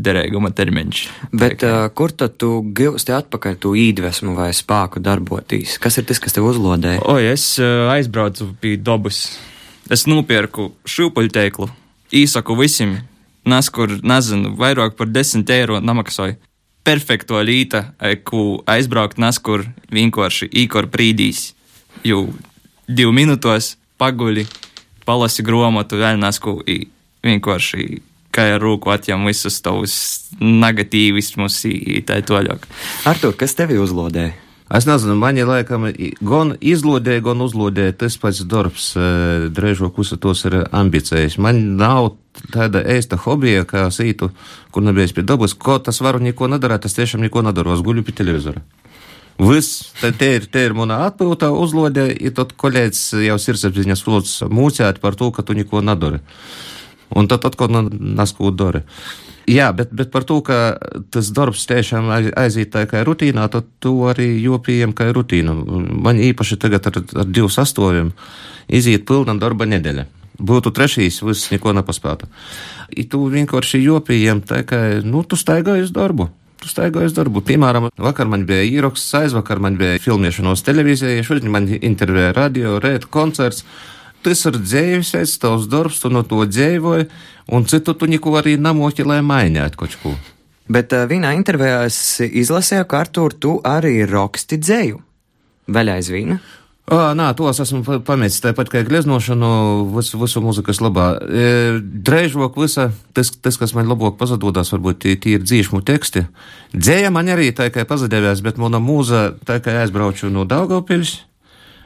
derīguma 0.00 0.52
termiņš. 0.56 1.00
Bet 1.32 1.64
uh, 1.66 1.86
kur 1.96 2.12
tad 2.12 2.36
tu 2.40 2.60
gūsti 2.76 3.14
atpakaļ 3.16 3.56
to 3.62 3.72
iedvesmu 3.78 4.36
vai 4.36 4.50
spēku 4.56 5.02
darboties? 5.02 5.78
Kas 5.82 5.98
ir 6.00 6.06
tas, 6.08 6.20
kas 6.22 6.36
tev 6.36 6.48
uzlodē? 6.52 6.98
O, 7.08 7.16
es 7.18 7.54
uh, 7.60 7.88
aizbraucu 7.94 8.52
pie 8.60 8.76
dabas. 8.80 9.24
Es 9.90 10.06
nopirku 10.06 10.70
šūpuļteiklu. 10.86 11.66
Īsaku 12.14 12.54
visiem 12.58 13.00
Nas, 13.44 13.70
kur, 13.72 13.88
nezinu, 14.04 14.52
vairāk 14.60 14.98
par 14.98 15.08
10 15.08 15.48
eiro 15.54 15.80
namaksāju. 15.80 16.36
Perfekto 16.84 17.40
līta, 17.44 17.92
ko 18.24 18.60
aizbraukt 18.68 19.20
nas, 19.20 19.38
kur 19.40 19.64
vienkārši 19.92 20.48
īkor 20.62 20.88
brīdīs. 20.92 21.54
Jau 22.04 22.26
divu 22.88 23.14
minūtos 23.16 23.74
paguļi, 24.00 24.46
palasi 25.08 25.44
grāmatu, 25.44 25.98
vēl 26.00 26.20
nas, 26.20 26.40
ko 26.40 26.58
vienkārši 27.24 28.00
kā 28.30 28.46
ar 28.54 28.62
rūku 28.62 28.92
atjām 28.92 29.24
visus 29.28 29.58
tavus 29.64 29.96
negatīvismus, 30.40 31.62
tā 32.08 32.20
toļāk. 32.24 32.68
Artur, 33.10 33.34
kas 33.36 33.56
tevi 33.58 33.80
uzlodē? 33.80 34.30
Es 34.70 34.86
nezinu, 34.86 35.16
mani 35.18 35.42
laikam 35.42 35.88
gan 36.22 36.52
izlodēja, 36.62 37.24
gan 37.26 37.40
uzlodēja 37.42 37.96
tas 38.04 38.14
pats 38.22 38.44
darbs, 38.46 38.92
drežo 39.50 39.88
kusa 39.90 40.14
tos 40.14 40.44
ir 40.46 40.60
ambicijas. 40.70 41.40
Man 41.42 41.74
nav 41.80 42.12
tāda 42.54 42.84
ēsta 42.94 43.18
hobija, 43.18 43.64
kā 43.66 43.88
sītu, 43.90 44.30
kur 44.70 44.84
nebijis 44.86 45.16
pie 45.16 45.24
dabas, 45.26 45.56
ko 45.58 45.80
tas 45.82 45.98
varu 46.04 46.22
neko 46.22 46.46
nedarāt, 46.52 46.84
tas 46.86 46.94
tiešām 46.94 47.24
neko 47.26 47.42
nedaru, 47.48 47.74
es 47.74 47.82
guļu 47.82 48.06
pie 48.06 48.14
televizora. 48.22 48.62
Viss, 49.40 49.88
te 49.98 50.28
ir, 50.36 50.46
te 50.52 50.62
ir 50.68 50.76
mana 50.76 51.00
atpūta 51.08 51.48
uzlodē, 51.56 52.06
ir 52.12 52.36
tad 52.36 52.52
kolēģis 52.60 53.02
jau 53.24 53.38
sirdsapziņas 53.40 54.04
flots 54.06 54.36
mūcēt 54.46 55.00
par 55.02 55.18
to, 55.18 55.32
ka 55.34 55.42
tu 55.42 55.56
neko 55.58 55.82
nedari. 55.82 56.20
Un 57.16 57.26
tad 57.26 57.48
atkal 57.48 57.72
naskūt 57.90 58.54
dara. 58.60 58.84
Jā, 59.48 59.70
bet, 59.76 59.92
bet 59.96 60.10
par 60.12 60.24
to, 60.28 60.40
ka 60.44 60.76
tas 61.12 61.30
darbs 61.34 61.64
tiešām 61.68 62.10
aiziet 62.38 62.72
tā 62.74 62.84
kā 62.90 63.02
rutīnā, 63.06 63.46
tad 63.52 63.68
to 63.82 63.94
arī 64.10 64.28
jopījam 64.42 64.92
kā 64.96 65.08
rutīnu. 65.16 65.54
Man 66.04 66.20
īpaši 66.20 66.58
tagad 66.60 66.90
ar, 66.90 67.00
ar 67.22 67.28
divu 67.28 67.48
sastāviem 67.52 68.12
iziet 68.68 69.06
pilna 69.08 69.34
darba 69.40 69.66
nedēļa. 69.70 70.06
Būtu 70.40 70.72
trešīs, 70.72 71.20
viss 71.26 71.50
neko 71.52 71.74
nepaspētu. 71.76 72.28
I 72.96 73.04
tu 73.10 73.26
vienkārši 73.32 73.82
jopījam 73.82 74.40
tā 74.44 74.62
kā, 74.68 75.00
nu, 75.04 75.24
tu 75.24 75.36
staigāji 75.36 75.88
uz 75.88 75.92
darbu. 75.94 76.30
Tu 76.60 76.68
staigāji 76.68 77.10
uz 77.10 77.16
darbu. 77.16 77.42
Piemēram, 77.44 77.88
vakar 78.00 78.28
man 78.28 78.46
bija 78.48 78.64
īraksts, 78.68 79.12
aizvakar 79.20 79.60
man 79.64 79.78
bija 79.80 80.00
filmēšanos 80.00 80.64
televīzijā, 80.64 81.24
šodien 81.24 81.52
man 81.52 81.68
intervēja 81.68 82.34
radio, 82.36 82.78
rēt, 82.82 83.08
koncerts 83.12 83.64
tas 84.24 84.44
ir 84.48 84.58
dzīves, 84.60 85.38
tavs 85.42 85.68
darbs, 85.70 86.02
tu 86.02 86.10
no 86.12 86.22
to 86.26 86.44
dzīvoji, 86.46 87.08
un 87.54 87.66
citu 87.70 87.94
tu 87.94 88.08
neko 88.10 88.36
arī 88.40 88.56
namoki, 88.60 89.06
lai 89.06 89.20
mainītu 89.26 89.80
kaut 89.80 89.98
ko. 90.02 90.14
Bet 90.70 90.94
uh, 90.94 91.06
vienā 91.10 91.34
intervijā 91.34 91.82
es 91.88 92.20
izlasīju, 92.22 92.86
ka 92.86 93.02
Artur, 93.02 93.34
tu 93.34 93.58
arī 93.66 94.00
raksti 94.06 94.60
dzēju. 94.60 95.00
Vēl 95.70 95.94
aizvīna? 95.96 96.38
O, 96.90 96.96
nā, 97.14 97.28
tos 97.38 97.60
esmu 97.62 98.00
pametis 98.02 98.40
tāpat 98.42 98.70
kā 98.72 98.80
gleznošanu 98.82 99.50
visu, 99.94 100.18
visu 100.18 100.40
muzikas 100.42 100.80
labā. 100.82 101.12
E, 101.22 101.44
Dreižvok 101.78 102.58
visa, 102.58 102.88
tas, 103.14 103.30
tas, 103.30 103.58
kas 103.60 103.76
man 103.78 103.86
labāk 103.86 104.16
pazadodas, 104.18 104.72
varbūt 104.74 104.98
tie, 105.04 105.14
tie 105.14 105.36
ir 105.38 105.44
dzīšmu 105.46 105.84
teksti. 105.86 106.24
Dzēja 106.74 107.12
man 107.14 107.30
arī 107.30 107.52
tā 107.54 107.68
kā 107.70 107.86
pazadēvās, 107.86 108.42
bet 108.42 108.58
mana 108.58 108.82
mūza 108.82 109.28
tā 109.46 109.60
kā 109.62 109.76
aizbrauču 109.84 110.32
no 110.34 110.42
Daugavpils 110.50 111.20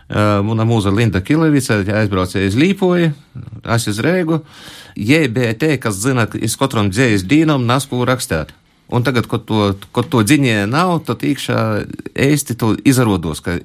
Mana 0.09 0.67
mūza 0.69 0.93
Linda 0.93 1.23
Kilevica 1.25 1.79
aizbraucēja 1.81 2.51
uz 2.51 2.59
Līpoju, 2.61 3.13
es 3.77 3.87
uz 3.89 4.01
Rēgu. 4.05 4.43
Jai 5.01 5.25
bija 5.33 5.55
te, 5.57 5.73
kas 5.81 5.97
zina, 6.03 6.27
es 6.37 6.59
katram 6.61 6.91
dzējas 6.93 7.25
dīnam 7.27 7.65
nasku 7.67 8.05
rakstēt. 8.05 8.53
Un 8.93 9.03
tagad, 9.03 9.27
kad 9.27 9.47
to, 9.49 9.73
kad 9.97 10.11
to 10.13 10.21
dziņē 10.23 10.67
nav, 10.69 10.99
tad 11.09 11.25
iekšā 11.25 11.59
ēsti 12.21 12.57
to 12.61 12.75
izrodos, 12.85 13.41
ka 13.41 13.57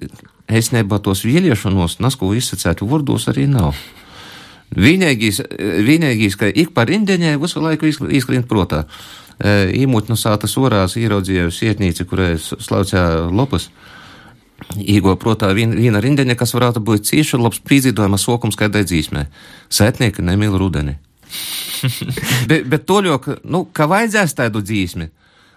es 0.48 0.72
nebā 0.72 1.01
tos 1.03 1.25
vieliešanos, 1.27 2.00
nasku 2.00 2.31
izsacētu 2.39 2.88
vārdos 2.88 3.27
arī 3.29 3.46
nav. 3.51 3.75
Vienīgais, 4.69 5.41
vienīgais, 5.86 6.39
ka 6.39 6.48
ik 6.48 6.72
par 6.74 6.88
rindiņai 6.88 7.36
visu 7.41 7.62
laiku 7.62 7.89
izkrīt 7.89 8.48
protā. 8.48 8.86
Īmūt 9.43 10.10
no 10.12 10.17
sātas 10.19 10.55
orās 10.60 10.96
ieraudzīju 11.00 11.51
sietnīci, 11.51 12.08
kurai 12.08 12.34
slaucē 12.39 13.03
lopas. 13.27 13.69
Īgo, 13.69 13.99
protā, 15.20 15.51
viena, 15.54 16.01
rindeņa, 16.01 16.36
kas 16.39 16.54
varētu 16.54 16.84
būt 16.86 17.08
cieši 17.10 17.39
labs 17.39 17.62
pīzīdojuma 17.66 18.18
sokums 18.18 18.60
kādai 18.60 18.86
dzīsmē. 18.88 19.28
Sētnieki 19.70 20.25
nemīl 20.25 20.58
rudeni. 20.60 20.98
bet, 22.50 22.66
bet 22.66 22.86
to 22.86 23.01
ļoti, 23.06 23.42
nu, 23.46 23.68
kā 23.74 23.88
vajadzēs 23.89 24.38
tādu 24.38 24.63
dzīsmi. 24.66 25.10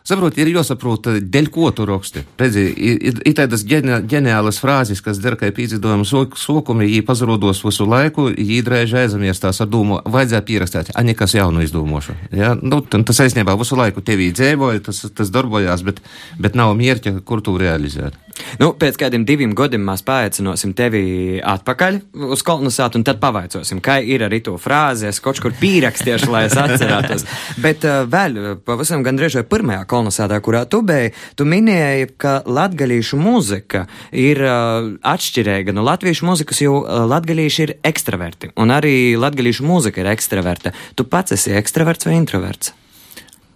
Saprot, 0.02 0.34
ir 0.34 0.48
jāsaprot, 0.50 1.06
dēļ 1.30 1.48
ko 1.54 1.68
tu 1.70 1.84
raksti. 1.86 2.24
Redzi, 2.40 2.64
ir, 2.74 3.20
ir 3.22 3.34
tādas 3.38 3.62
ģeniālas 3.62 4.58
frāzes, 4.58 4.98
kas 5.04 5.20
der 5.22 5.36
kā 5.38 5.46
pīdzīdojumu 5.54 6.06
sokumi, 6.42 6.88
jī 6.90 7.04
pazarodos 7.06 7.62
visu 7.62 7.86
laiku, 7.86 8.26
jī 8.34 8.58
drēž 8.66 8.96
aizamiestās 9.04 9.62
ar 9.62 9.70
domu, 9.70 10.00
vajadzēja 10.02 10.42
pierakstīt, 10.48 10.90
a 10.98 11.06
nekas 11.06 11.36
jaunu 11.38 11.62
izdomošu. 11.62 12.16
Ja? 12.34 12.56
Nu, 12.58 12.82
tas 12.82 13.22
aizņēmā 13.22 13.54
visu 13.60 13.78
laiku 13.78 14.02
tevī 14.02 14.32
dzēvoja, 14.34 14.82
tas, 14.90 15.04
tas 15.14 15.30
darbojās, 15.30 15.86
bet, 15.86 16.02
bet 16.42 16.58
nav 16.58 16.74
mierķa, 16.82 17.20
kur 17.22 17.44
tu 17.46 17.54
realizēt. 17.62 18.18
Nu, 18.60 18.72
pēc 18.78 18.98
kādiem 19.00 19.24
diviem 19.28 19.54
gadiem 19.56 19.84
mēs 19.86 20.04
paaicināsim 20.06 20.74
tevi 20.76 21.02
atpakaļ 21.38 21.98
uz 22.32 22.42
kolonizāciju, 22.46 23.00
un 23.00 23.06
tad 23.06 23.20
pavaicosim, 23.22 23.80
kā 23.84 23.98
ir 24.04 24.24
arī 24.26 24.42
to 24.44 24.56
frāzi, 24.60 25.08
es 25.10 25.20
kaut 25.24 25.40
kur 25.42 25.54
pierakstīšu, 25.60 26.30
lai 26.32 26.44
es 26.48 26.56
atcerētos. 26.58 27.26
Bet 27.64 27.86
uh, 27.88 28.02
vēl 28.10 28.58
pavisam 28.66 29.04
gandrīz 29.06 29.36
vai 29.38 29.44
pirmajā 29.48 29.86
kolonizācijā, 29.90 30.40
kurā 30.44 30.64
tu 30.70 30.82
biji, 30.86 31.14
tu 31.38 31.46
minēji, 31.48 32.12
ka 32.20 32.38
latgalīšu 32.46 33.20
mūzika 33.20 33.86
ir 34.10 34.42
uh, 34.46 34.92
atšķirīga 35.12 35.74
no 35.76 35.86
latviešu 35.86 36.28
mūzikas, 36.28 36.62
jo 36.64 36.80
uh, 36.82 37.02
latgalīši 37.10 37.66
ir 37.66 37.74
ekstraverti, 37.92 38.52
un 38.60 38.74
arī 38.74 39.14
latgalīšu 39.20 39.66
mūzika 39.66 40.02
ir 40.02 40.12
ekstraverta. 40.14 40.74
Tu 40.96 41.08
pats 41.08 41.36
esi 41.36 41.54
ekstraverts 41.58 42.08
vai 42.08 42.16
introverts? 42.20 42.72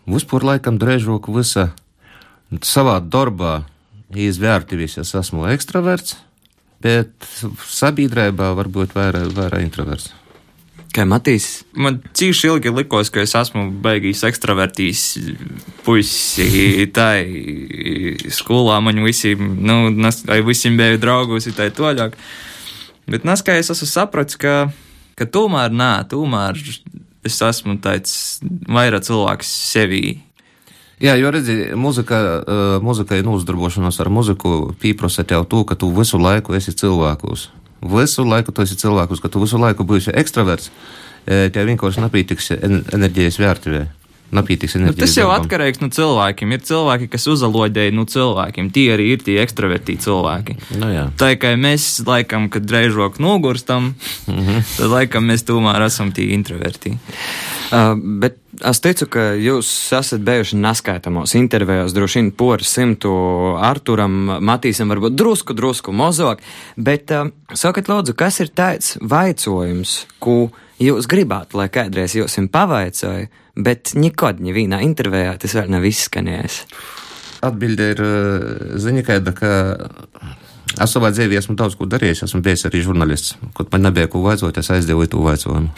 Vispār 0.07 0.45
laikam 0.47 0.77
drēžok 0.79 1.33
visa 1.35 1.71
savā 2.62 3.01
darbā 3.03 3.65
izvērtīvis, 4.14 4.99
es 5.03 5.14
esmu 5.19 5.49
ekstraverts, 5.51 6.16
bet 6.85 7.11
sabiedrībā 7.66 8.53
varbūt 8.59 8.95
vairāk, 8.97 9.33
vairāk 9.35 9.64
introverts. 9.64 10.12
Kā 10.97 11.05
Matīs? 11.05 11.66
Man 11.77 11.99
cīši 12.16 12.49
ilgi 12.49 12.71
likos, 12.73 13.11
ka 13.12 13.21
es 13.21 13.35
esmu 13.37 13.66
beigījis 13.85 14.23
ekstravertīs 14.31 15.03
puisi. 15.85 16.87
Tā 16.97 17.11
skolā 18.33 18.79
man 18.85 19.03
visiem, 19.05 19.59
nu, 19.61 19.90
nas, 19.92 20.23
visiem 20.47 20.79
bija 20.81 20.97
draugos, 21.01 21.51
tā 21.57 21.69
toļāk. 21.75 22.16
Bet 23.12 23.27
nas, 23.29 23.45
kā 23.45 23.59
es 23.61 23.69
esmu 23.75 23.90
sapratis, 23.90 24.40
ka, 24.40 24.71
ka 25.19 25.29
tomēr 25.29 25.75
nē, 25.75 25.90
tomēr 26.09 26.57
es 27.27 27.42
esmu 27.45 27.77
tāds 27.85 28.16
vairāk 28.71 29.05
cilvēks 29.05 29.53
sevī 29.75 30.05
Jā, 30.97 31.13
jo 31.21 31.29
redzi, 31.29 31.55
muzika, 31.77 32.19
uh, 32.41 32.77
muzikai 32.81 33.21
nozdarbošanos 33.25 33.99
ar 34.01 34.09
muziku 34.09 34.73
pieprasa 34.81 35.27
tev 35.29 35.45
to, 35.45 35.61
ka 35.69 35.77
tu 35.77 35.91
visu 35.93 36.17
laiku 36.17 36.57
esi 36.57 36.73
cilvēkus. 36.73 37.51
Visu 37.87 38.25
laiku 38.25 38.55
tu 38.57 38.65
esi 38.65 38.79
cilvēkus, 38.81 39.21
ka 39.21 39.29
tu 39.29 39.43
visu 39.43 39.61
laiku 39.61 39.85
būsi 39.85 40.15
ekstraverts, 40.17 40.71
tev 41.27 41.69
vienkārši 41.69 42.03
nepītiks 42.07 42.49
enerģijas 42.57 43.37
vērtībā. 43.43 43.83
Napītīgs 44.35 44.75
nu, 44.83 44.91
tas 44.99 45.12
jau 45.15 45.29
atkarīgs 45.31 45.79
no 45.79 45.89
cilvēkiem. 45.95 46.55
Ir 46.57 46.62
cilvēki, 46.67 47.07
kas 47.12 47.29
uzaloģēja 47.31 47.95
no 47.95 48.07
cilvēkiem. 48.11 48.73
Tie 48.75 48.89
arī 48.95 49.12
ir 49.15 49.23
tie 49.23 49.37
ekstravertīti 49.43 50.03
cilvēki. 50.03 50.57
Nu, 50.81 50.89
jā. 50.91 51.05
tā 51.21 51.33
kā 51.39 51.53
mēs, 51.61 51.87
laikam, 52.07 52.49
kad 52.51 52.67
reizāk 52.75 53.21
nogurstam, 53.23 53.95
mm 54.27 54.41
-hmm. 54.41 54.65
tad 54.79 54.91
laikam 54.91 55.31
mēs 55.31 55.47
tomēr 55.47 55.87
esam 55.87 56.11
tie 56.12 56.33
introverti. 56.35 56.97
Uh, 57.71 57.95
bet 57.95 58.39
es 58.65 58.81
teicu, 58.81 59.07
ka 59.07 59.21
jūs 59.39 59.71
esat 59.95 60.21
bijuši 60.27 60.59
neskaitāmos 60.59 61.35
intervijos, 61.39 61.95
droši 61.95 62.19
vien 62.19 62.31
pori 62.31 62.65
simtu 62.65 63.12
Arturam, 63.61 64.12
Matīsam, 64.41 64.91
varbūt 64.91 65.15
drusku, 65.15 65.55
drusku 65.55 65.93
mozog, 65.93 66.43
bet 66.77 67.11
uh, 67.11 67.31
sakat, 67.55 67.89
lūdzu, 67.89 68.15
kas 68.15 68.41
ir 68.41 68.49
tāds 68.49 68.99
vaicojums, 69.01 70.07
ko 70.19 70.51
jūs 70.83 71.07
gribētu, 71.07 71.57
lai 71.57 71.69
kādreiz 71.69 72.15
jums 72.17 72.39
pavaicoja, 72.53 73.29
bet 73.57 73.95
nekad 73.97 74.40
nevienā 74.45 74.83
intervijā 74.85 75.37
tas 75.40 75.57
vēl 75.57 75.73
nav 75.73 75.87
izskanējis. 75.88 76.62
Atbilde 77.47 77.90
ir 77.95 78.03
ziņa, 78.81 79.05
kāda, 79.07 79.33
ka 79.37 79.51
es 80.83 80.92
savā 80.92 81.12
dzīvē 81.14 81.38
esmu 81.40 81.57
daudz 81.59 81.77
ko 81.79 81.88
darījis. 81.88 82.25
Esmu 82.27 82.42
bijis 82.45 82.66
arī 82.69 82.83
žurnālists. 82.85 83.37
Kaut 83.57 83.71
man 83.73 83.87
nebija 83.88 84.11
ko 84.12 84.25
vaicot, 84.25 84.57
es 84.57 84.73
aizdevu 84.73 85.07
to 85.11 85.23
vaicojumu. 85.25 85.73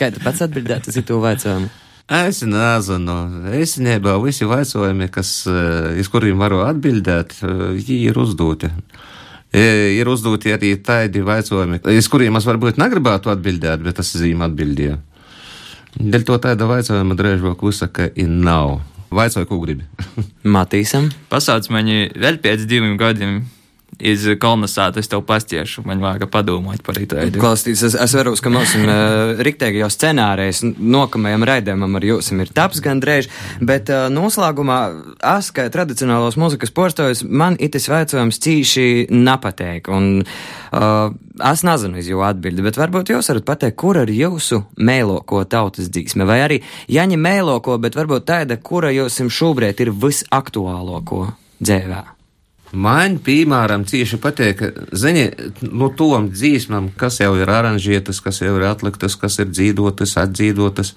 Kā 0.00 0.08
tu 0.14 0.22
pats 0.24 0.42
atbildētu 0.46 0.92
uz 0.92 1.00
to 1.06 1.20
vaicojumu? 1.22 1.70
Es 2.10 2.40
nezinu. 2.42 3.16
Īstenībā 3.54 4.16
visi 4.24 4.42
jautājumi, 4.42 5.06
kas, 5.14 5.44
uz 5.46 6.08
kuriem 6.10 6.40
varu 6.42 6.64
atbildēt, 6.66 7.36
ir 7.86 8.18
uzdoti. 8.18 8.70
Ir 9.54 10.10
uzdoti 10.10 10.54
arī 10.54 10.72
tādi 10.82 11.22
jautājumi, 11.22 11.82
uz 11.98 12.08
kuriem 12.10 12.38
es 12.38 12.48
varbūt 12.48 12.80
negribētu 12.82 13.30
atbildēt, 13.30 13.84
bet 13.86 14.02
es 14.02 14.10
zīmēju 14.18 14.50
atbildēju. 14.50 14.98
Dēļ 15.98 16.26
to 16.28 16.38
tāda 16.42 16.68
jautājuma 16.70 17.16
drēžāk 17.18 17.62
uzsaka, 17.66 18.10
ir 18.14 18.28
nav. 18.30 18.78
Vaicoju, 19.10 19.48
ko 19.50 19.58
gribi. 19.62 19.86
Matīsam. 20.56 21.08
Pasauc 21.32 21.66
mani 21.74 22.04
vēl 22.14 22.38
pēc 22.42 22.62
diviem 22.70 22.94
gadiem 23.00 23.40
iz 24.00 24.26
kolonizāciju, 24.40 25.02
es 25.02 25.10
tev 25.10 25.22
pastiešu, 25.28 25.84
man 25.88 26.02
vajag 26.02 26.26
padomāt 26.32 26.82
par 26.86 26.98
to. 26.98 27.20
Klausīties, 27.36 27.82
es, 27.90 27.96
es 28.00 28.14
varu, 28.16 28.34
ka 28.40 28.52
mums 28.52 28.74
uh, 28.78 29.40
riktīgi 29.44 29.82
jau 29.82 29.90
scenārijs 29.92 30.62
nokamajam 30.78 31.46
raidījumam 31.48 31.98
ar 31.98 32.06
jums 32.08 32.30
ir 32.34 32.52
taps 32.56 32.82
gandrīz, 32.84 33.30
bet 33.60 33.92
uh, 33.92 34.08
noslēgumā 34.12 34.80
es, 35.36 35.50
kā 35.54 35.68
tradicionālos 35.72 36.38
muzikas 36.40 36.72
postojus, 36.74 37.24
man 37.24 37.58
itis 37.60 37.88
veicojums 37.90 38.40
cīši 38.42 38.86
nepateik. 39.12 39.90
Un, 39.92 40.22
uh, 40.22 41.10
es 41.52 41.64
nezinu 41.66 42.00
iz 42.00 42.10
jūsu 42.10 42.24
atbildi, 42.26 42.64
bet 42.66 42.78
varbūt 42.80 43.14
jūs 43.14 43.32
varat 43.32 43.48
pateikt, 43.48 43.78
kur 43.80 44.00
ir 44.02 44.12
jūsu 44.14 44.62
mēloko 44.80 45.42
tautas 45.50 45.90
dzīsme, 45.92 46.28
vai 46.28 46.40
arī 46.46 46.62
jaņa 46.92 47.20
mēloko, 47.20 47.78
bet 47.82 47.98
varbūt 47.98 48.28
tāda, 48.30 48.60
kura 48.60 48.92
jums 48.94 49.20
šobrīd 49.20 49.84
ir 49.84 49.94
visaktuālāko 49.96 51.26
dzēvē. 51.60 52.19
Man, 52.70 53.16
piemēram, 53.18 53.82
cieši 53.82 54.18
patīk, 54.22 54.60
zini, 54.94 55.24
no 55.66 55.88
tom 55.90 56.28
dzīsmam, 56.30 56.92
kas 56.94 57.18
jau 57.18 57.32
ir 57.40 57.50
aranžietas, 57.50 58.20
kas 58.22 58.38
jau 58.44 58.52
ir 58.60 58.66
atliktas, 58.68 59.16
kas 59.18 59.40
ir 59.42 59.50
dzīvotas, 59.50 60.14
atdzīvotas. 60.22 60.94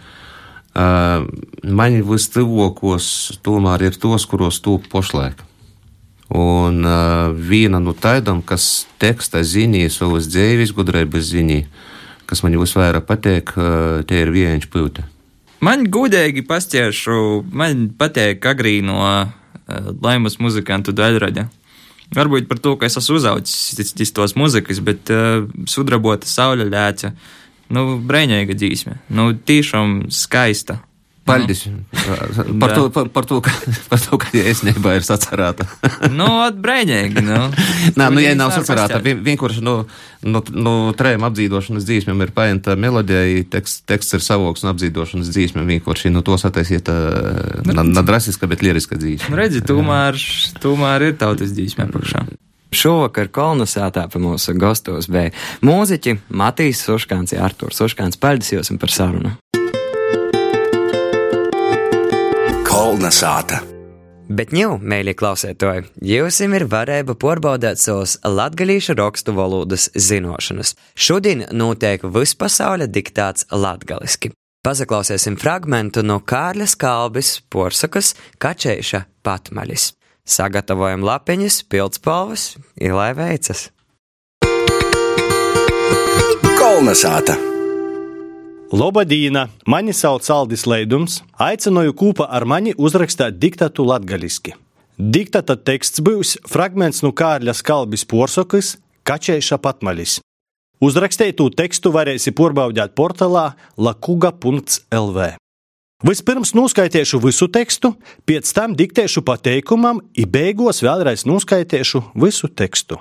Uh, 0.74 1.26
man 1.66 1.98
vistuvākos 2.06 3.08
tomēr 3.46 3.88
ir 3.90 3.98
tos, 3.98 4.26
kuros 4.30 4.62
tūp 4.62 4.86
pošlaik. 4.92 5.42
Un 6.34 6.86
uh, 6.86 7.34
viena 7.34 7.82
no 7.82 7.96
tādām, 7.98 8.42
kas 8.46 8.86
teksta 9.02 9.42
zinīja 9.42 9.90
savas 9.94 10.30
dzīves 10.30 10.74
gudrības 10.78 11.26
zinīja, 11.34 11.66
kas 12.30 12.46
man 12.46 12.58
visvairāk 12.62 13.10
patīk, 13.10 13.56
uh, 13.58 14.06
tie 14.06 14.22
ir 14.26 14.34
viens 14.34 14.70
pūte. 14.70 15.06
Man 15.64 15.88
gudīgi 15.90 16.46
pastiešu, 16.46 17.18
man 17.50 17.90
patīk 17.98 18.46
agrīno 18.46 19.02
uh, 19.02 19.34
laimas 20.06 20.38
muzikantu 20.42 20.94
daļraļa. 20.94 21.50
Varbūt 22.14 22.50
par 22.50 22.60
to, 22.62 22.76
ka 22.78 22.88
es 22.90 22.98
esmu 23.00 23.18
uzaucis 23.18 24.14
tos 24.14 24.36
muzikas, 24.38 24.82
bet 24.86 25.10
uh, 25.14 25.48
sudrabota 25.70 26.30
sauļa 26.30 26.68
lēca. 26.70 27.14
Nu, 27.74 27.98
brēņēga 28.06 28.58
dzīsme. 28.60 29.00
Nu, 29.18 29.32
tiešām 29.34 30.12
skaista. 30.14 30.82
Paldies 31.24 31.68
par, 32.60 32.74
to, 32.76 32.90
par, 32.92 33.08
par, 33.08 33.26
to, 33.26 33.40
ka, 33.42 33.52
par 33.92 34.00
to, 34.00 34.18
ka 34.20 34.28
nebija 34.68 34.96
ir 35.00 35.06
sacerēta. 35.08 35.68
nu, 36.20 36.28
brēņēgi, 36.60 37.24
nu. 37.24 37.38
Nā, 38.00 38.10
nu, 38.12 38.20
ja 38.24 38.34
nav 38.36 38.52
sacerēta, 38.52 39.00
vienkārši 39.00 39.64
no, 39.64 39.76
no, 40.28 40.44
no 40.52 40.76
trējiem 41.00 41.24
apdzīdošanas 41.30 41.88
dzīsmēm 41.88 42.26
ir 42.26 42.34
paņemta 42.36 42.76
melodija, 42.76 43.44
teksts, 43.56 43.86
teksts 43.88 44.20
ir 44.20 44.26
savoks 44.26 44.66
un 44.66 44.74
apdzīdošanas 44.74 45.32
dzīsmēm 45.32 45.72
vienkārši 45.78 46.12
no 46.12 46.26
tos 46.28 46.44
attaisiet 46.50 46.92
nadrasiska, 47.72 48.50
bet 48.52 48.66
lieriska 48.66 49.00
dzīsme. 49.00 49.32
Nu, 49.32 49.40
redzi, 49.40 49.64
tomēr, 49.64 50.20
tomēr 50.64 51.08
ir 51.08 51.16
tautas 51.24 51.56
dzīsmē 51.56 51.88
pakšā. 51.94 52.26
Šovakar 52.74 53.30
kolonizētā 53.32 54.08
pie 54.10 54.20
mūsu 54.20 54.58
gastos 54.60 55.08
bija 55.14 55.32
mūziķi 55.64 56.18
Matīs 56.34 56.84
Suškāns, 56.84 57.38
Artūrs 57.38 57.80
Suškāns. 57.80 58.20
Paldies 58.20 58.56
jums 58.58 58.82
par 58.82 58.92
sarunu! 58.92 59.38
Kolnesāta. 62.74 63.60
Bet 64.34 64.50
ņū, 64.56 64.80
mēļie 64.82 65.14
klausētoji, 65.20 65.84
jūs 66.10 66.40
ir 66.42 66.64
varēja 66.72 67.14
pārbaudīt 67.22 67.78
savus 67.78 68.16
latgalīšu 68.26 68.96
rakstu 68.98 69.36
valodas 69.38 69.92
zinošanas. 69.94 70.72
Šodien 70.98 71.46
notiek 71.54 72.02
vispasaules 72.02 72.90
diktāts 72.90 73.46
latgaliski. 73.54 74.34
Pazaklausīsim 74.66 75.38
fragmentu 75.38 76.02
no 76.02 76.18
Kārļa 76.18 76.72
Kalbis 76.82 77.36
porsakas 77.54 78.16
Kačēša 78.42 79.06
patmaļis. 79.22 79.92
Sagatavojam 80.26 81.06
lapiņas, 81.06 81.62
pildspalvas, 81.70 82.56
ilai 82.82 83.12
veicas. 83.22 83.68
Kolnesāta! 86.58 87.53
Lobadīna, 88.74 89.52
mani 89.70 89.94
sauc 89.94 90.26
Aldis 90.34 90.64
Leidums, 90.66 91.20
aicināju 91.38 91.94
kopā 91.94 92.26
ar 92.26 92.42
mani 92.50 92.72
uzrakstīt 92.74 93.36
diktatu 93.38 93.84
latgaliski. 93.86 94.56
Diktata 94.98 95.54
teksts 95.54 96.02
būs 96.02 96.32
fragments 96.50 97.04
no 97.06 97.12
Kārļa 97.14 97.54
Skalbis 97.54 98.02
porsokas 98.10 98.72
Kačēša 99.06 99.60
patmalis. 99.62 100.16
Uzrakstītu 100.82 101.52
tekstu 101.54 101.92
varēsi 101.94 102.34
pārbaudīt 102.34 102.96
portālā 102.98 103.52
lakuga.lv. 103.78 105.28
Vispirms 106.10 106.56
noskaidrošu 106.58 107.22
visu 107.28 107.50
tekstu, 107.54 107.94
pēc 108.26 108.56
tam 108.58 108.74
diktēšu 108.74 109.22
pateikumam, 109.22 110.02
i 110.18 110.26
beigās 110.26 110.82
vēlreiz 110.82 111.28
noskaidrošu 111.30 112.02
visu 112.26 112.50
tekstu. 112.50 112.98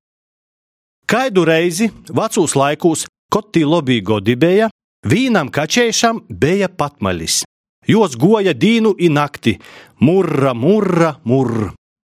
Kaidu 1.08 1.48
reizi 1.48 1.88
vecos 2.12 2.58
laikos 2.60 3.08
Kotī 3.32 3.64
lobby 3.64 4.02
godibēja, 4.04 4.68
Vīnam 5.02 5.48
kačēšam 5.50 6.20
bija 6.30 6.68
patmalis. 6.68 7.42
Jos 7.90 8.14
goja 8.14 8.52
dīnu 8.54 8.92
i 9.02 9.08
nakti, 9.10 9.56
murra, 9.98 10.52
murra, 10.54 11.16
murra. 11.26 11.72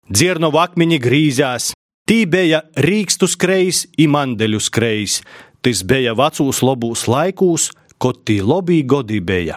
Dzirno 0.04 0.50
akmeņi 0.52 0.98
grīzās, 1.00 1.70
tī 2.04 2.26
bija 2.28 2.60
rīkstu 2.76 3.24
skrejs 3.24 3.86
i 3.96 4.04
mandeļu 4.04 4.60
skrejs. 4.60 5.22
Tas 5.64 5.80
bija 5.80 6.12
vecūs 6.12 6.60
lobūs 6.60 7.06
laikūs, 7.08 7.70
kad 7.96 8.20
tī 8.28 8.42
lobī 8.44 8.82
godi 8.84 9.22
bija. 9.24 9.56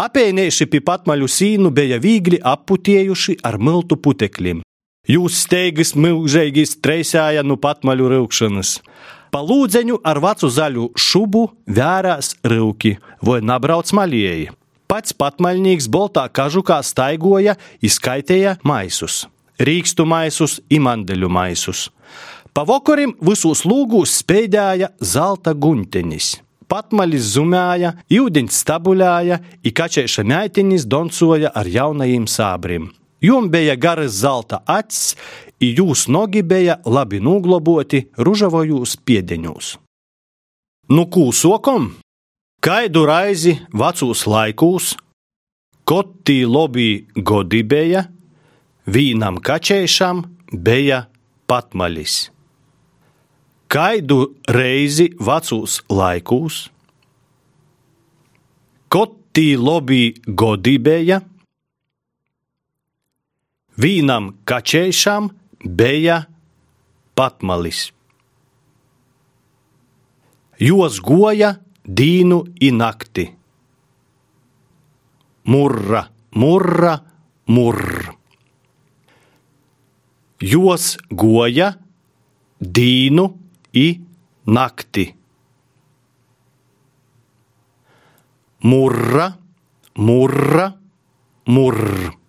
Apēnieši 0.00 0.64
pie 0.72 0.80
patmaļu 0.80 1.28
sīnu 1.28 1.74
bija 1.76 2.00
viegli 2.00 2.40
aputējuši 2.40 3.36
ar 3.44 3.60
miltu 3.60 4.00
putekļiem. 4.00 4.64
Jūs 5.06 5.42
steigas 5.44 5.92
mūžīgi 5.92 6.64
streisāja 6.64 7.44
no 7.44 7.60
patmaļu 7.60 8.08
rūkšanas. 8.14 8.78
Pa 9.32 9.42
lūdzeņu 9.44 10.00
ar 10.06 10.20
vecu 10.22 10.50
zaļu 10.52 10.90
šubu 10.96 11.42
vērās 11.66 12.36
rūki 12.46 12.96
vai 13.26 13.40
nabrauc 13.44 13.90
maļieji. 13.96 14.52
Pats 14.86 15.16
patmaļnieks 15.18 15.88
boltā 15.90 16.28
kažukā 16.30 16.78
staigoja, 16.86 17.56
izskaitēja 17.82 18.56
maisus. 18.62 19.24
Rīkstu 19.58 20.06
maisus, 20.06 20.60
imandeļu 20.70 21.30
maisus. 21.32 21.88
Pa 22.54 22.62
vokarim 22.64 23.16
visos 23.20 23.64
lūgūs 23.68 24.14
spēdēja 24.22 24.92
zelta 25.02 25.52
guņtenis. 25.52 26.36
Patmaļis 26.66 27.32
zumēja, 27.34 27.92
ūdeņš 28.10 28.60
stabuļāja, 28.62 29.40
i 29.62 29.70
kačēša 29.70 30.24
meitinis 30.26 30.86
doncoja 30.86 31.52
ar 31.54 31.68
jaunajiem 31.70 32.26
sābrim. 32.30 32.88
Jum 33.22 33.50
bija 33.50 33.76
garas 33.80 34.18
zelta 34.20 34.60
acis, 34.66 35.14
jūs 35.60 36.06
nogi 36.12 36.42
bija 36.42 36.80
labi 36.84 37.20
nugloboti 37.20 38.06
ružavojūs 38.18 38.96
piedeņūs. 39.06 39.76
Nu, 40.92 41.06
kūsokom, 41.10 41.88
kaidu 42.62 43.06
raizi 43.08 43.56
vecūs 43.74 44.26
laikūs, 44.30 44.92
kotī 45.88 46.44
lobī 46.46 47.06
godibēja, 47.16 48.06
vīnam 48.86 49.40
kačēšam 49.42 50.22
bija 50.52 51.06
patmaļis. 51.50 52.16
Kaidu 53.66 54.20
reizi 54.46 55.08
vecūs 55.18 55.80
laikūs, 55.90 56.60
kotī 58.94 59.48
lobī 59.58 60.04
godibēja, 60.22 61.18
vīnam 63.74 64.30
kačēšam 64.46 65.32
bija 65.32 65.45
patmalis. 67.16 67.90
Jos 70.58 71.00
goja 71.04 71.56
dīnu 71.84 72.38
i 72.60 72.70
nakti. 72.72 73.26
Murra, 75.46 76.06
murra, 76.34 76.94
murra. 77.46 78.14
Jos 80.40 80.96
goja 81.10 81.72
dīnu 82.60 83.26
i 83.72 83.86
nakti. 84.46 85.06
Murra, 88.66 89.30
murra, 89.96 90.70
murra. 91.46 92.25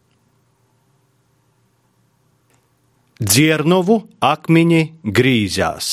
Dziernovu 3.17 3.95
akmeņi 4.21 4.82
grīzās. 5.01 5.86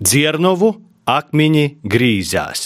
Dziernovu 0.00 0.70
akmeņi 1.04 1.64
grīzās. 1.84 2.62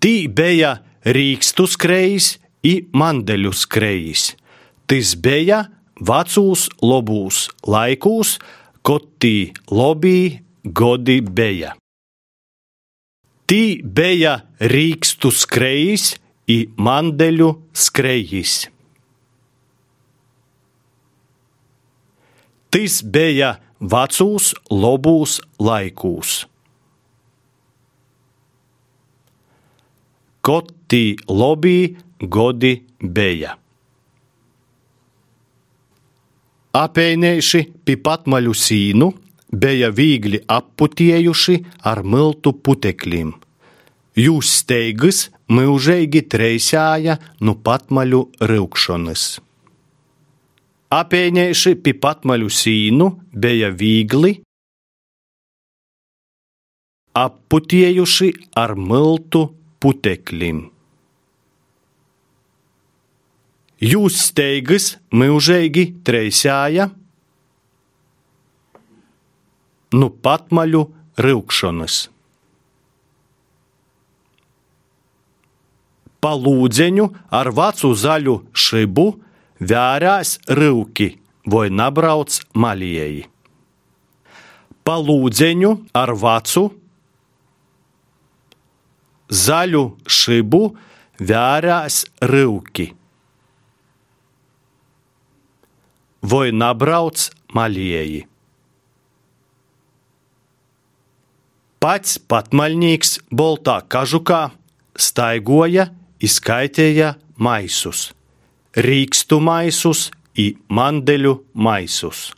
Tī 0.00 0.14
bija 0.32 0.70
rīkstu 1.04 1.66
skrejs 1.68 2.38
i 2.64 2.72
mandeļu 2.96 3.52
skrejs. 3.52 4.30
Tas 4.88 5.12
bija 5.20 5.60
vecūs 6.00 6.64
lobūs 6.80 7.42
laikūs, 7.68 8.32
kad 8.80 9.04
tī 9.20 9.52
lobī 9.68 10.40
godi 10.64 11.18
bija. 11.20 11.74
Tī 13.44 13.84
bija 13.84 14.38
rīkstu 14.72 15.36
skrejs 15.36 16.14
i 16.48 16.62
mandeļu 16.80 17.52
skrejs. 17.76 18.56
Tas 22.68 23.00
bija 23.02 23.54
vecūs 23.80 24.52
lobūs 24.68 25.38
laikūs. 25.62 26.34
Kotī 30.44 31.16
lobī 31.28 31.78
godi 32.20 32.74
bija. 33.00 33.54
Apēnējuši 36.78 37.64
pie 37.88 37.96
patmaļu 38.04 38.54
sīnu 38.54 39.08
bija 39.64 39.88
viegli 39.90 40.40
apputējuši 40.44 41.56
ar 41.88 42.04
miltu 42.04 42.52
putekļiem. 42.52 43.32
Jūs 44.18 44.52
steigas 44.60 45.28
mūžīgi 45.48 46.26
treisāja 46.28 47.16
no 47.40 47.56
patmaļu 47.56 48.24
rūkšanas. 48.40 49.28
Apēņējuši 50.94 51.74
pi 51.84 51.92
patmaļu 52.00 52.48
sīnu, 52.52 53.08
bija 53.32 53.70
viegli, 53.76 54.38
apputiejuši 57.18 58.32
ar 58.56 58.74
miltu 58.78 59.48
puteklim. 59.82 60.68
Jūs 63.78 64.16
steigas 64.26 64.96
mūžīgi 65.14 65.84
treisāja, 66.06 66.88
nu 69.94 70.08
patmaļu 70.10 70.82
rūkšanas. 71.22 71.98
Palūdzeņu 76.18 77.06
ar 77.38 77.52
vecu 77.54 77.92
zaļu 77.94 78.34
šibu 78.50 79.06
vērās 79.60 80.38
rūki 80.48 81.12
vai 81.48 81.68
nabrauc 81.70 82.40
maļieji. 82.54 83.24
Palūdzeņu 84.88 85.72
ar 85.98 86.14
vecu 86.16 86.64
zaļu 89.28 89.84
šibu 90.08 90.62
vērās 91.20 92.04
rūki. 92.24 92.88
Vai 96.28 96.48
nabrauc 96.52 97.28
maļieji. 97.54 98.24
Pats 101.78 102.16
patmaļnieks 102.18 103.12
boltā 103.30 103.76
kažukā 103.86 104.48
staigoja, 104.98 105.92
izskaitēja 106.18 107.12
maisus, 107.38 108.08
rīkstu 108.78 109.40
maisus, 109.42 110.08
i 110.38 110.52
mandeļu 110.70 111.34
maisus. 111.58 112.28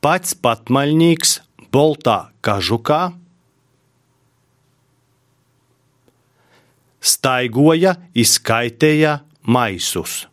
Pats 0.00 0.32
patmaļnieks 0.36 1.38
boltā 1.72 2.18
kažukā 2.44 3.00
staigoja, 7.04 7.96
izskaitēja 8.16 9.18
maisus, 9.44 10.24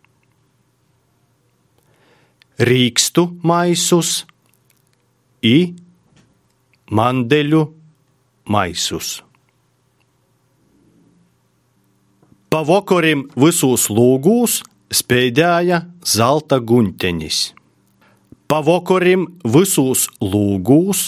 rīkstu 2.60 3.28
maisus, 3.44 4.22
i 5.42 5.74
mandeļu 6.92 7.66
maisus. 8.52 9.20
Pavokorim 12.52 13.30
visos 13.40 13.86
lūgūs 13.88 14.58
spēdēja 14.92 15.78
zelta 16.04 16.58
guņtenis. 16.60 17.38
Pavokorim 18.52 19.24
visos 19.48 20.10
lūgūs 20.20 21.06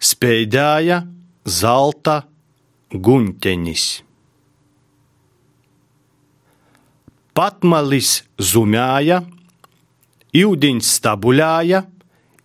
spēdēja 0.00 1.02
zelta 1.60 2.16
guņtenis. 2.96 3.86
Patmalis 7.36 8.16
zumēja, 8.40 9.20
ūdens 10.48 10.96
stabuļāja, 10.96 11.84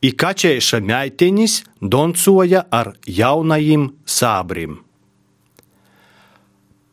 i 0.03 0.11
kačēša 0.11 0.83
meitenis 0.83 1.61
doncoja 1.79 2.67
ar 2.67 2.97
jaunajiem 3.07 3.93
sābrim. 4.03 4.82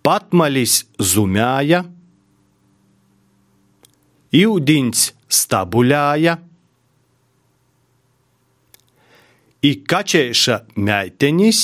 Patmalis 0.07 0.85
zumēja, 0.97 1.83
ūdens 4.41 5.11
stabuļāja, 5.31 6.37
i 9.61 9.73
kačēša 9.85 10.57
meitenis 10.81 11.61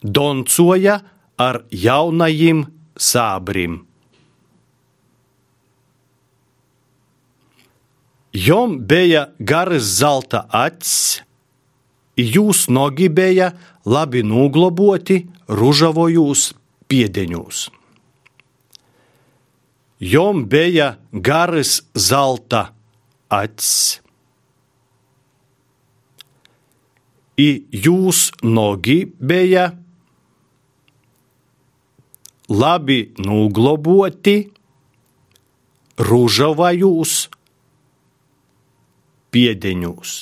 doncoja 0.00 0.96
ar 1.38 1.60
jaunajiem 1.70 2.64
sābrim. 2.98 3.82
Jom 8.38 8.78
bija 8.86 9.28
garas 9.40 9.86
zelta 9.98 10.44
acis, 10.54 11.22
jūs 12.18 12.66
nogi 12.68 13.08
bija 13.08 13.52
labi 13.86 14.24
noglaboti 14.26 15.22
ružavojos 15.48 16.52
piedeņos. 16.90 17.68
Jom 19.98 20.44
bija 20.46 20.92
garas 21.12 21.80
zelta 21.94 22.68
acis, 23.28 23.98
i 27.38 27.48
jūs 27.70 28.28
nogi 28.42 29.04
bija 29.18 29.68
labi 32.50 33.00
noglaboti 33.18 34.36
ružavojos 35.98 37.14
piedeņos. 39.34 40.16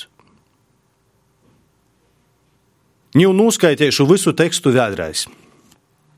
Jau 3.17 3.33
noskaidrošu 3.33 4.05
visu 4.05 4.33
tekstu 4.37 4.69
vēlreiz. 4.75 5.25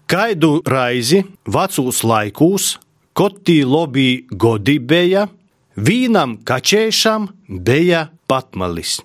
Kaidu 0.10 0.60
raizi 0.68 1.22
vecos 1.48 2.02
laikos, 2.04 2.74
kad 3.16 3.38
tī 3.46 3.62
lobby 3.64 4.26
godi 4.32 4.80
bija, 4.80 5.28
vīnam 5.78 6.40
kačēšam 6.44 7.30
bija 7.48 8.10
patmalis. 8.28 8.98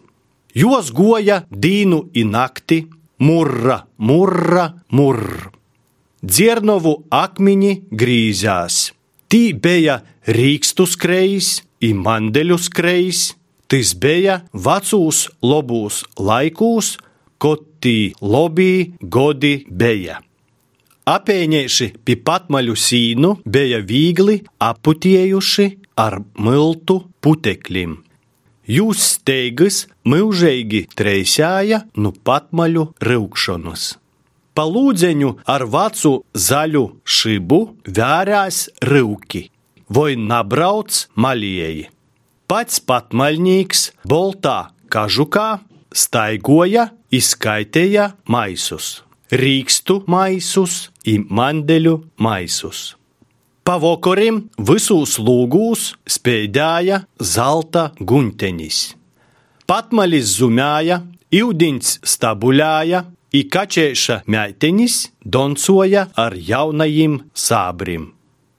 Jos 0.54 0.90
goja 0.94 1.42
dīnu 1.50 2.00
i 2.18 2.24
nakti, 2.24 2.80
murra, 3.22 3.84
murra, 3.98 4.66
murra. 4.90 5.52
Dziernovu 6.24 6.96
akmeņi 7.12 7.72
grīzās. 7.92 8.90
Tī 9.28 9.52
bija 9.52 10.00
rīkstu 10.26 10.86
skrejs, 10.88 11.60
i 11.84 11.92
mandeļu 11.92 12.58
skrejs, 12.58 13.34
Tas 13.74 13.94
bija 13.96 14.42
vecūs 14.52 15.24
lobūs 15.42 16.02
laikūs, 16.20 16.92
kad 17.38 17.64
tī 17.82 18.14
lobī 18.20 18.94
godi 19.00 19.56
bija. 19.68 20.20
Apēņieši 21.04 21.90
pie 22.04 22.16
patmaļu 22.24 22.74
sīnu 22.80 23.30
bija 23.44 23.82
viegli 23.84 24.38
aputiejuši 24.64 25.66
ar 26.00 26.22
miltu 26.40 27.02
putekļiem. 27.20 27.98
Jūs 28.64 29.02
steigas 29.18 29.82
mūžīgi 30.08 30.86
treisāja 30.96 31.82
nu 32.00 32.14
patmaļu 32.24 32.86
rūkšanas. 33.04 33.82
Palūdzeņu 34.56 35.30
ar 35.50 35.66
vecu 35.68 36.12
zaļu 36.32 36.84
šibu 37.04 37.58
vērās 37.84 38.68
rūki, 38.88 39.42
vai 39.90 40.14
nabrauc 40.16 41.02
maļieji. 41.20 41.90
Pats 42.48 42.80
patmaļnieks 42.88 43.88
boltā 44.08 44.70
kažukā 44.94 45.48
staigoja, 45.94 46.88
izskaitēja 47.14 48.10
maisus, 48.28 48.98
rīkstu 49.32 50.02
maisus, 50.10 50.90
mandeļu 51.30 51.96
maisus. 52.20 52.94
Pavokorim 53.64 54.42
visos 54.60 55.16
lūgūs 55.16 55.94
spēdēja 56.04 57.00
zelta 57.16 57.86
guņtenis. 57.96 58.80
Patmalis 59.64 60.34
zumēja, 60.36 61.00
ūdens 61.32 61.98
stabuļāja, 62.04 63.06
i 63.34 63.42
kačēša 63.50 64.20
meitenis 64.30 64.98
doncoja 65.24 66.06
ar 66.24 66.36
jaunajiem 66.36 67.16
sābrim. 67.34 68.12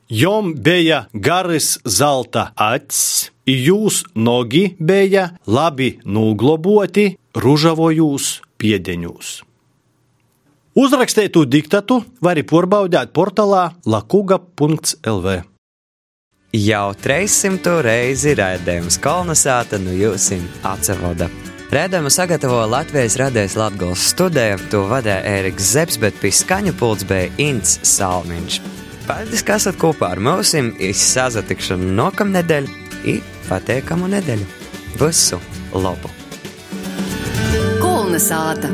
Jom 0.09 0.53
bija 0.55 1.05
garas 1.13 1.79
zelta 1.85 2.51
acis, 2.55 3.31
jūs 3.49 4.03
nogi 4.13 4.75
bija 4.77 5.31
labi 5.47 5.95
noglaboti 6.05 7.15
ružavojos 7.33 8.27
piedeņos. 8.61 9.31
Uzrakstētu 10.77 11.45
diktatu 11.49 12.03
var 12.21 12.37
pārbaudīt 12.37 13.15
portālā 13.17 13.71
lakuga.lv. 13.89 15.35
Jau 16.53 16.85
300 17.01 17.75
reizi 17.81 18.37
raidījums 18.37 19.01
kolonizēta 19.01 19.81
no 19.81 19.95
jūsim 19.95 20.45
atcevoda. 20.61 21.31
Rēdējumu 21.73 22.13
sagatavoja 22.13 22.69
Latvijas 22.69 23.17
radijas 23.17 23.57
Latgals 23.57 24.05
studija, 24.13 24.61
to 24.69 24.85
vadīja 24.85 25.23
Ēriks 25.33 25.73
Zepsi, 25.73 26.05
bet 26.05 26.21
pie 26.21 26.29
skaņu 26.29 26.77
pults 26.77 27.09
bija 27.09 27.33
Ints 27.41 27.79
Salmiņš. 27.97 28.85
Paldies, 29.05 29.43
ka 29.45 29.59
esat 29.59 29.77
kopā 29.77 30.09
ar 30.15 30.21
mums, 30.23 30.55
izsazatikšanu 30.57 31.91
nākamnedēļ, 31.99 32.69
ir 33.13 33.21
pateikamu 33.45 34.09
nedēļu. 34.15 34.47
Visu 34.97 35.37
labu! 35.77 36.09
Kolnesāta! 37.83 38.73